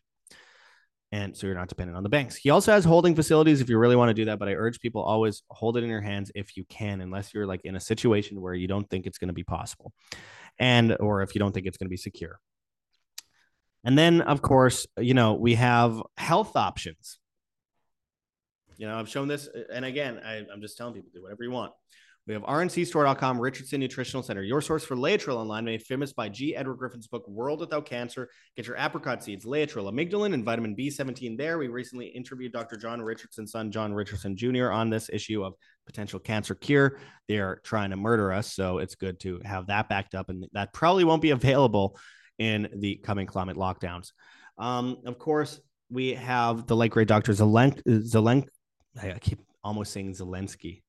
And 1.12 1.36
so 1.38 1.48
you're 1.48 1.56
not 1.56 1.70
dependent 1.70 1.96
on 1.96 2.04
the 2.04 2.10
banks. 2.10 2.36
He 2.36 2.50
also 2.50 2.74
has 2.74 2.84
holding 2.84 3.16
facilities 3.16 3.62
if 3.62 3.70
you 3.70 3.78
really 3.78 3.96
want 3.96 4.10
to 4.10 4.14
do 4.14 4.26
that. 4.26 4.40
But 4.40 4.50
I 4.50 4.54
urge 4.54 4.82
people 4.82 5.02
always 5.02 5.44
hold 5.50 5.78
it 5.78 5.84
in 5.84 5.90
your 5.90 6.02
hands 6.02 6.32
if 6.36 6.58
you 6.58 6.66
can, 6.66 7.00
unless 7.00 7.34
you're 7.34 7.46
like 7.46 7.62
in 7.64 7.78
a 7.78 7.80
situation 7.80 8.42
where 8.42 8.54
you 8.54 8.68
don't 8.68 8.90
think 8.90 9.08
it's 9.08 9.18
going 9.18 9.30
to 9.30 9.34
be 9.34 9.44
possible 9.44 9.94
and 10.60 10.96
or 11.00 11.22
if 11.22 11.36
you 11.36 11.40
don't 11.40 11.54
think 11.54 11.66
it's 11.66 11.78
going 11.78 11.88
to 11.88 11.90
be 11.90 11.98
secure. 11.98 12.40
And 13.88 13.98
then, 13.98 14.20
of 14.20 14.42
course, 14.42 14.86
you 14.98 15.14
know, 15.14 15.36
we 15.36 15.56
have 15.56 16.04
health 16.18 16.58
options. 16.58 17.20
You 18.76 18.86
know, 18.86 19.00
I've 19.00 19.08
shown 19.08 19.30
this, 19.30 19.48
uh, 19.48 19.62
and 19.74 19.86
again, 19.86 20.20
I, 20.26 20.40
am 20.54 20.60
just 20.60 20.78
telling 20.78 20.94
people 20.94 21.10
do 21.14 21.24
whatever 21.24 21.46
you 21.46 21.52
want. 21.52 21.72
We 22.28 22.34
have 22.34 22.44
rncstore.com, 22.44 23.40
Richardson 23.40 23.80
Nutritional 23.80 24.24
Center, 24.24 24.44
your 24.44 24.60
source 24.60 24.84
for 24.84 24.98
Laetrile 24.98 25.38
online, 25.38 25.64
made 25.64 25.84
famous 25.84 26.12
by 26.12 26.28
G. 26.28 26.54
Edward 26.54 26.76
Griffin's 26.76 27.08
book, 27.08 27.26
World 27.30 27.62
Without 27.62 27.86
Cancer. 27.86 28.30
Get 28.58 28.68
your 28.68 28.76
apricot 28.76 29.24
seeds, 29.24 29.46
Laetrile, 29.46 29.90
amygdalin, 29.90 30.34
and 30.34 30.44
vitamin 30.44 30.76
B17 30.76 31.38
there. 31.38 31.58
We 31.58 31.70
recently 31.70 32.08
interviewed 32.08 32.52
Dr. 32.52 32.76
John 32.76 33.02
Richardson's 33.02 33.54
son, 33.54 33.72
John 33.72 33.94
Richardson 33.94 34.36
Jr., 34.36 34.70
on 34.70 34.90
this 34.90 35.10
issue 35.10 35.46
of 35.46 35.54
potential 35.86 36.20
cancer 36.20 36.56
cure. 36.56 37.00
They 37.30 37.38
are 37.38 37.62
trying 37.64 37.92
to 37.92 37.96
murder 37.96 38.34
us, 38.34 38.54
so 38.54 38.80
it's 38.80 38.96
good 38.96 39.22
to 39.22 39.40
have 39.46 39.68
that 39.68 39.88
backed 39.88 40.14
up, 40.14 40.28
and 40.28 40.46
that 40.52 40.74
probably 40.74 41.06
won't 41.06 41.22
be 41.22 41.30
available 41.30 41.98
in 42.40 42.70
the 42.76 42.96
coming 42.98 43.28
climate 43.28 43.58
lockdowns. 43.58 44.12
Um, 44.58 44.98
of 45.06 45.18
course, 45.20 45.60
we 45.90 46.14
have 46.14 46.68
the 46.68 46.76
late 46.76 46.92
great 46.92 47.08
Dr. 47.08 47.32
Zelen- 47.32 47.82
Zelen- 47.88 48.48
I 49.02 49.18
keep 49.20 49.40
almost 49.64 49.94
saying 49.94 50.14
Zelensky. 50.14 50.82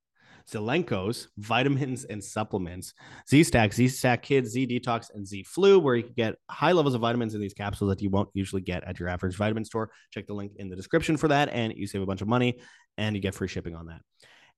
Zelenko's 0.50 1.28
vitamins 1.36 2.04
and 2.04 2.24
supplements, 2.24 2.94
Z 3.28 3.44
Stack, 3.44 3.72
Z 3.74 3.88
Stack 3.88 4.22
Kids, 4.22 4.50
Z 4.50 4.66
Detox, 4.66 5.10
and 5.14 5.26
Z 5.26 5.42
Flu, 5.42 5.78
where 5.78 5.94
you 5.94 6.04
can 6.04 6.14
get 6.14 6.36
high 6.50 6.72
levels 6.72 6.94
of 6.94 7.02
vitamins 7.02 7.34
in 7.34 7.40
these 7.40 7.52
capsules 7.52 7.90
that 7.90 8.00
you 8.02 8.08
won't 8.08 8.30
usually 8.32 8.62
get 8.62 8.82
at 8.84 8.98
your 8.98 9.10
average 9.10 9.36
vitamin 9.36 9.64
store. 9.64 9.90
Check 10.10 10.26
the 10.26 10.32
link 10.32 10.52
in 10.56 10.70
the 10.70 10.76
description 10.76 11.18
for 11.18 11.28
that, 11.28 11.50
and 11.50 11.74
you 11.76 11.86
save 11.86 12.00
a 12.00 12.06
bunch 12.06 12.22
of 12.22 12.28
money 12.28 12.60
and 12.96 13.14
you 13.14 13.20
get 13.20 13.34
free 13.34 13.48
shipping 13.48 13.76
on 13.76 13.86
that. 13.86 14.00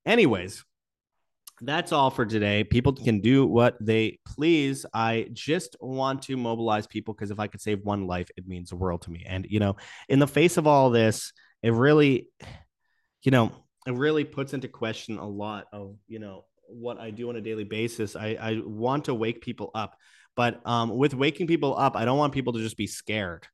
Anyways, 0.06 0.64
that's 1.60 1.92
all 1.92 2.10
for 2.10 2.24
today. 2.24 2.64
People 2.64 2.92
can 2.92 3.20
do 3.20 3.46
what 3.46 3.76
they 3.80 4.18
please. 4.26 4.86
I 4.94 5.28
just 5.32 5.76
want 5.80 6.22
to 6.22 6.36
mobilize 6.36 6.86
people 6.86 7.14
because 7.14 7.30
if 7.30 7.38
I 7.38 7.46
could 7.46 7.60
save 7.60 7.84
one 7.84 8.06
life, 8.06 8.28
it 8.36 8.46
means 8.46 8.70
the 8.70 8.76
world 8.76 9.02
to 9.02 9.10
me. 9.10 9.24
And, 9.26 9.46
you 9.48 9.60
know, 9.60 9.76
in 10.08 10.18
the 10.18 10.26
face 10.26 10.56
of 10.56 10.66
all 10.66 10.90
this, 10.90 11.32
it 11.62 11.72
really, 11.72 12.28
you 13.22 13.30
know, 13.30 13.52
it 13.86 13.94
really 13.94 14.24
puts 14.24 14.54
into 14.54 14.68
question 14.68 15.18
a 15.18 15.28
lot 15.28 15.66
of, 15.72 15.96
you 16.08 16.18
know, 16.18 16.44
what 16.66 16.98
I 16.98 17.10
do 17.10 17.28
on 17.28 17.36
a 17.36 17.40
daily 17.40 17.64
basis. 17.64 18.16
I, 18.16 18.36
I 18.40 18.60
want 18.64 19.06
to 19.06 19.14
wake 19.14 19.40
people 19.40 19.70
up. 19.74 19.96
But 20.36 20.60
um, 20.64 20.96
with 20.96 21.14
waking 21.14 21.46
people 21.46 21.76
up, 21.76 21.96
I 21.96 22.04
don't 22.04 22.18
want 22.18 22.32
people 22.32 22.52
to 22.54 22.60
just 22.60 22.76
be 22.76 22.86
scared. 22.86 23.46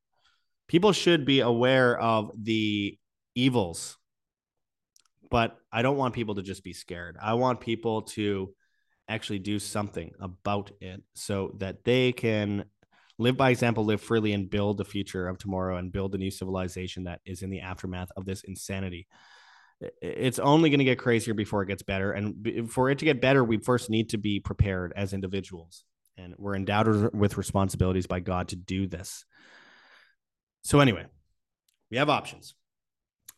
People 0.67 0.91
should 0.91 1.25
be 1.25 1.39
aware 1.39 1.99
of 1.99 2.31
the 2.41 2.97
evils 3.35 3.97
but 5.29 5.57
I 5.71 5.81
don't 5.81 5.97
want 5.97 6.13
people 6.13 6.35
to 6.35 6.41
just 6.41 6.63
be 6.63 6.73
scared. 6.73 7.17
I 7.21 7.33
want 7.33 7.59
people 7.59 8.03
to 8.03 8.53
actually 9.07 9.39
do 9.39 9.59
something 9.59 10.11
about 10.19 10.71
it 10.81 11.01
so 11.15 11.55
that 11.59 11.83
they 11.83 12.11
can 12.11 12.65
live 13.17 13.37
by 13.37 13.49
example, 13.49 13.85
live 13.85 14.01
freely, 14.01 14.33
and 14.33 14.49
build 14.49 14.77
the 14.77 14.85
future 14.85 15.27
of 15.27 15.37
tomorrow 15.37 15.77
and 15.77 15.91
build 15.91 16.11
the 16.11 16.17
new 16.17 16.31
civilization 16.31 17.05
that 17.05 17.21
is 17.25 17.41
in 17.41 17.49
the 17.49 17.61
aftermath 17.61 18.09
of 18.15 18.25
this 18.25 18.43
insanity. 18.43 19.07
It's 20.01 20.39
only 20.39 20.69
going 20.69 20.79
to 20.79 20.85
get 20.85 20.99
crazier 20.99 21.33
before 21.33 21.61
it 21.61 21.67
gets 21.67 21.83
better. 21.83 22.11
And 22.11 22.69
for 22.71 22.89
it 22.89 22.99
to 22.99 23.05
get 23.05 23.21
better, 23.21 23.43
we 23.43 23.57
first 23.57 23.89
need 23.89 24.09
to 24.09 24.17
be 24.17 24.39
prepared 24.39 24.93
as 24.95 25.13
individuals. 25.13 25.83
And 26.17 26.33
we're 26.37 26.55
endowed 26.55 27.13
with 27.13 27.37
responsibilities 27.37 28.07
by 28.07 28.19
God 28.19 28.49
to 28.49 28.55
do 28.55 28.87
this. 28.87 29.23
So, 30.63 30.79
anyway, 30.79 31.05
we 31.91 31.97
have 31.97 32.09
options. 32.09 32.55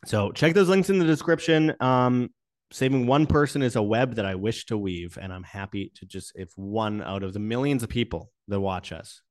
So 0.06 0.32
check 0.32 0.54
those 0.54 0.70
links 0.70 0.90
in 0.90 1.00
the 1.00 1.06
description. 1.06 1.76
Um, 1.80 2.30
saving 2.72 3.08
one 3.08 3.26
person 3.26 3.62
is 3.62 3.76
a 3.76 3.82
web 3.82 4.16
that 4.16 4.26
I 4.26 4.36
wish 4.36 4.66
to 4.66 4.78
weave, 4.78 5.18
and 5.22 5.34
I'm 5.34 5.44
happy 5.44 5.92
to 5.96 6.06
just 6.06 6.32
if 6.36 6.52
one 6.56 7.02
out 7.02 7.24
of 7.24 7.34
the 7.34 7.40
millions 7.40 7.84
of 7.84 7.90
people 7.90 8.32
that 8.48 8.60
watch 8.60 8.92
us 8.92 9.22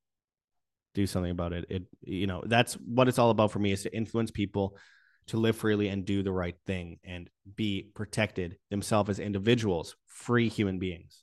do 0.94 1.06
something 1.06 1.30
about 1.30 1.52
it. 1.52 1.66
It 1.68 1.82
you 2.02 2.26
know 2.26 2.42
that's 2.46 2.74
what 2.74 3.08
it's 3.08 3.18
all 3.18 3.30
about 3.30 3.52
for 3.52 3.58
me 3.58 3.72
is 3.72 3.82
to 3.84 3.96
influence 3.96 4.30
people 4.30 4.76
to 5.28 5.36
live 5.36 5.56
freely 5.56 5.88
and 5.88 6.04
do 6.04 6.22
the 6.22 6.32
right 6.32 6.56
thing 6.66 6.98
and 7.04 7.28
be 7.54 7.90
protected 7.94 8.56
themselves 8.70 9.10
as 9.10 9.18
individuals, 9.18 9.94
free 10.06 10.48
human 10.48 10.78
beings. 10.78 11.22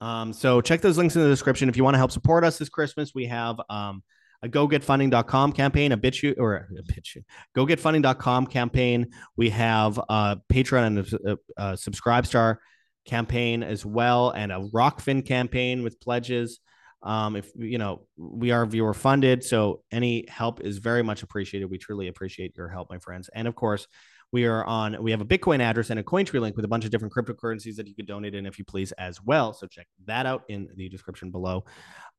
Um, 0.00 0.32
so 0.32 0.60
check 0.60 0.80
those 0.80 0.98
links 0.98 1.16
in 1.16 1.22
the 1.22 1.28
description 1.28 1.68
if 1.68 1.76
you 1.76 1.84
want 1.84 1.94
to 1.94 1.98
help 1.98 2.12
support 2.12 2.44
us 2.44 2.58
this 2.58 2.68
Christmas. 2.68 3.14
We 3.14 3.26
have 3.26 3.60
um, 3.70 4.02
a 4.42 4.48
gogetfunding.com 4.48 5.52
campaign, 5.52 5.92
a 5.92 5.96
bit 5.96 6.22
you 6.22 6.34
or 6.38 6.56
a 6.56 6.82
bit 6.86 7.08
you, 7.14 7.22
gogetfunding.com 7.56 8.46
campaign. 8.46 9.08
We 9.36 9.50
have 9.50 9.98
a 9.98 10.38
Patreon 10.52 10.86
and 10.86 10.98
a, 10.98 11.32
a, 11.32 11.36
a 11.56 11.72
Subscribestar 11.74 12.56
campaign 13.04 13.62
as 13.62 13.84
well, 13.84 14.30
and 14.30 14.52
a 14.52 14.68
Rokfin 14.72 15.26
campaign 15.26 15.82
with 15.82 16.00
pledges. 16.00 16.60
Um, 17.02 17.36
if 17.36 17.50
you 17.54 17.78
know, 17.78 18.06
we 18.16 18.50
are 18.50 18.66
viewer 18.66 18.94
funded, 18.94 19.44
so 19.44 19.82
any 19.92 20.24
help 20.28 20.60
is 20.60 20.78
very 20.78 21.02
much 21.02 21.22
appreciated. 21.22 21.70
We 21.70 21.78
truly 21.78 22.08
appreciate 22.08 22.56
your 22.56 22.68
help, 22.68 22.90
my 22.90 22.98
friends. 22.98 23.30
And 23.32 23.46
of 23.46 23.54
course, 23.54 23.86
we 24.32 24.44
are 24.44 24.64
on. 24.64 25.02
We 25.02 25.12
have 25.12 25.20
a 25.20 25.24
Bitcoin 25.24 25.60
address 25.60 25.90
and 25.90 25.98
a 25.98 26.02
CoinTree 26.02 26.40
link 26.40 26.56
with 26.56 26.64
a 26.64 26.68
bunch 26.68 26.84
of 26.84 26.90
different 26.90 27.14
cryptocurrencies 27.14 27.76
that 27.76 27.86
you 27.86 27.94
could 27.94 28.06
donate 28.06 28.34
in 28.34 28.46
if 28.46 28.58
you 28.58 28.64
please 28.64 28.92
as 28.92 29.22
well. 29.22 29.52
So 29.52 29.66
check 29.66 29.86
that 30.06 30.26
out 30.26 30.44
in 30.48 30.68
the 30.76 30.88
description 30.88 31.30
below. 31.30 31.64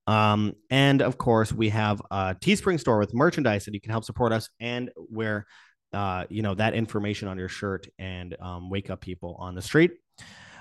Um, 0.10 0.56
and 0.72 1.04
of 1.04 1.20
course, 1.20 1.54
we 1.54 1.70
have 1.70 2.02
a 2.10 2.36
Teespring 2.42 2.80
store 2.80 2.98
with 2.98 3.14
merchandise 3.14 3.66
that 3.66 3.76
you 3.76 3.80
can 3.80 3.92
help 3.92 4.04
support 4.04 4.34
us 4.34 4.50
and 4.60 4.90
where 4.96 5.46
uh, 5.94 6.26
you 6.30 6.42
know 6.42 6.56
that 6.56 6.74
information 6.74 7.28
on 7.28 7.38
your 7.38 7.48
shirt 7.48 7.88
and 8.00 8.36
um, 8.42 8.72
wake 8.72 8.90
up 8.90 9.02
people 9.02 9.36
on 9.40 9.54
the 9.54 9.62
street. 9.62 9.92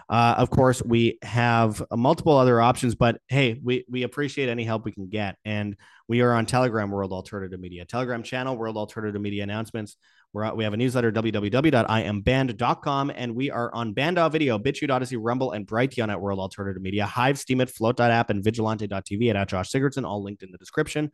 Uh, 0.08 0.34
of 0.38 0.50
course, 0.50 0.82
we 0.82 1.18
have 1.22 1.82
multiple 1.92 2.36
other 2.36 2.60
options, 2.60 2.94
but 2.94 3.20
hey, 3.28 3.60
we, 3.62 3.84
we 3.90 4.04
appreciate 4.04 4.48
any 4.48 4.64
help 4.64 4.84
we 4.84 4.92
can 4.92 5.08
get. 5.08 5.36
And 5.44 5.76
we 6.08 6.22
are 6.22 6.32
on 6.32 6.46
Telegram 6.46 6.90
World 6.90 7.12
Alternative 7.12 7.60
Media, 7.60 7.84
Telegram 7.84 8.22
channel, 8.22 8.56
World 8.56 8.78
Alternative 8.78 9.20
Media 9.20 9.42
announcements. 9.42 9.96
We're, 10.32 10.52
we 10.54 10.64
have 10.64 10.72
a 10.72 10.78
newsletter, 10.78 11.12
www.iamband.com, 11.12 13.12
and 13.14 13.34
we 13.34 13.50
are 13.50 13.74
on 13.74 13.92
Banda 13.92 14.28
Video, 14.30 14.58
BitChute, 14.58 14.90
Odysee, 14.90 15.18
Rumble, 15.18 15.52
and 15.52 15.66
Brighteon 15.66 16.10
at 16.10 16.20
World 16.20 16.38
Alternative 16.38 16.82
Media, 16.82 17.04
Hive, 17.04 17.36
Steemit, 17.36 17.70
Float.app, 17.70 18.30
and 18.30 18.42
Vigilante.tv 18.42 19.30
at, 19.30 19.36
at 19.36 19.48
Josh 19.48 19.70
Sigurdson, 19.70 20.06
all 20.06 20.22
linked 20.22 20.42
in 20.42 20.50
the 20.50 20.58
description. 20.58 21.10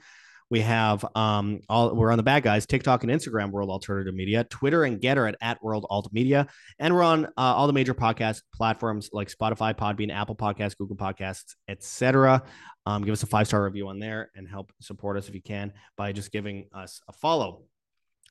We 0.50 0.61
have 0.61 1.04
um 1.14 1.61
all 1.68 1.94
we're 1.94 2.11
on 2.11 2.18
the 2.18 2.22
bad 2.22 2.42
guys, 2.42 2.66
TikTok 2.66 3.02
and 3.02 3.12
Instagram, 3.12 3.50
World 3.50 3.70
Alternative 3.70 4.14
Media, 4.14 4.44
Twitter 4.44 4.85
and 4.85 5.00
Gettr 5.00 5.28
at, 5.28 5.37
at 5.40 5.62
World 5.62 5.87
Alt 5.90 6.12
Media, 6.12 6.46
and 6.78 6.94
we're 6.94 7.02
on 7.02 7.26
uh, 7.26 7.30
all 7.37 7.66
the 7.66 7.72
major 7.72 7.94
podcast 7.94 8.42
platforms 8.54 9.11
like 9.12 9.28
Spotify, 9.28 9.74
Podbean, 9.74 10.12
Apple 10.12 10.37
Podcasts, 10.37 10.76
Google 10.76 10.96
Podcasts, 10.96 11.54
etc. 11.68 12.42
Um, 12.87 13.02
give 13.02 13.12
us 13.12 13.22
a 13.22 13.26
five 13.26 13.46
star 13.46 13.64
review 13.64 13.88
on 13.88 13.98
there 13.98 14.30
and 14.35 14.48
help 14.48 14.72
support 14.80 15.16
us 15.16 15.28
if 15.28 15.35
you 15.35 15.42
can 15.42 15.72
by 15.96 16.12
just 16.12 16.30
giving 16.30 16.68
us 16.72 17.00
a 17.09 17.12
follow. 17.12 17.62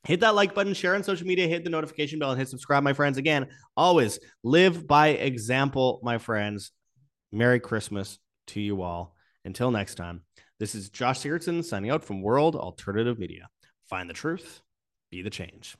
Hit 0.04 0.20
that 0.20 0.34
like 0.34 0.54
button, 0.54 0.74
share 0.74 0.94
on 0.94 1.02
social 1.02 1.26
media, 1.26 1.48
hit 1.48 1.64
the 1.64 1.70
notification 1.70 2.18
bell, 2.18 2.30
and 2.30 2.38
hit 2.38 2.48
subscribe, 2.48 2.82
my 2.82 2.92
friends. 2.92 3.16
Again, 3.16 3.48
always 3.76 4.20
live 4.42 4.86
by 4.86 5.08
example, 5.08 6.00
my 6.02 6.18
friends. 6.18 6.72
Merry 7.32 7.58
Christmas 7.58 8.18
to 8.48 8.60
you 8.60 8.82
all. 8.82 9.14
Until 9.46 9.70
next 9.70 9.96
time, 9.96 10.22
this 10.60 10.74
is 10.74 10.88
Josh 10.88 11.20
Sigurdson 11.20 11.64
signing 11.64 11.90
out 11.90 12.04
from 12.04 12.22
World 12.22 12.54
Alternative 12.54 13.18
Media. 13.18 13.48
Find 13.84 14.08
the 14.08 14.14
truth, 14.14 14.62
be 15.10 15.20
the 15.20 15.30
change. 15.30 15.76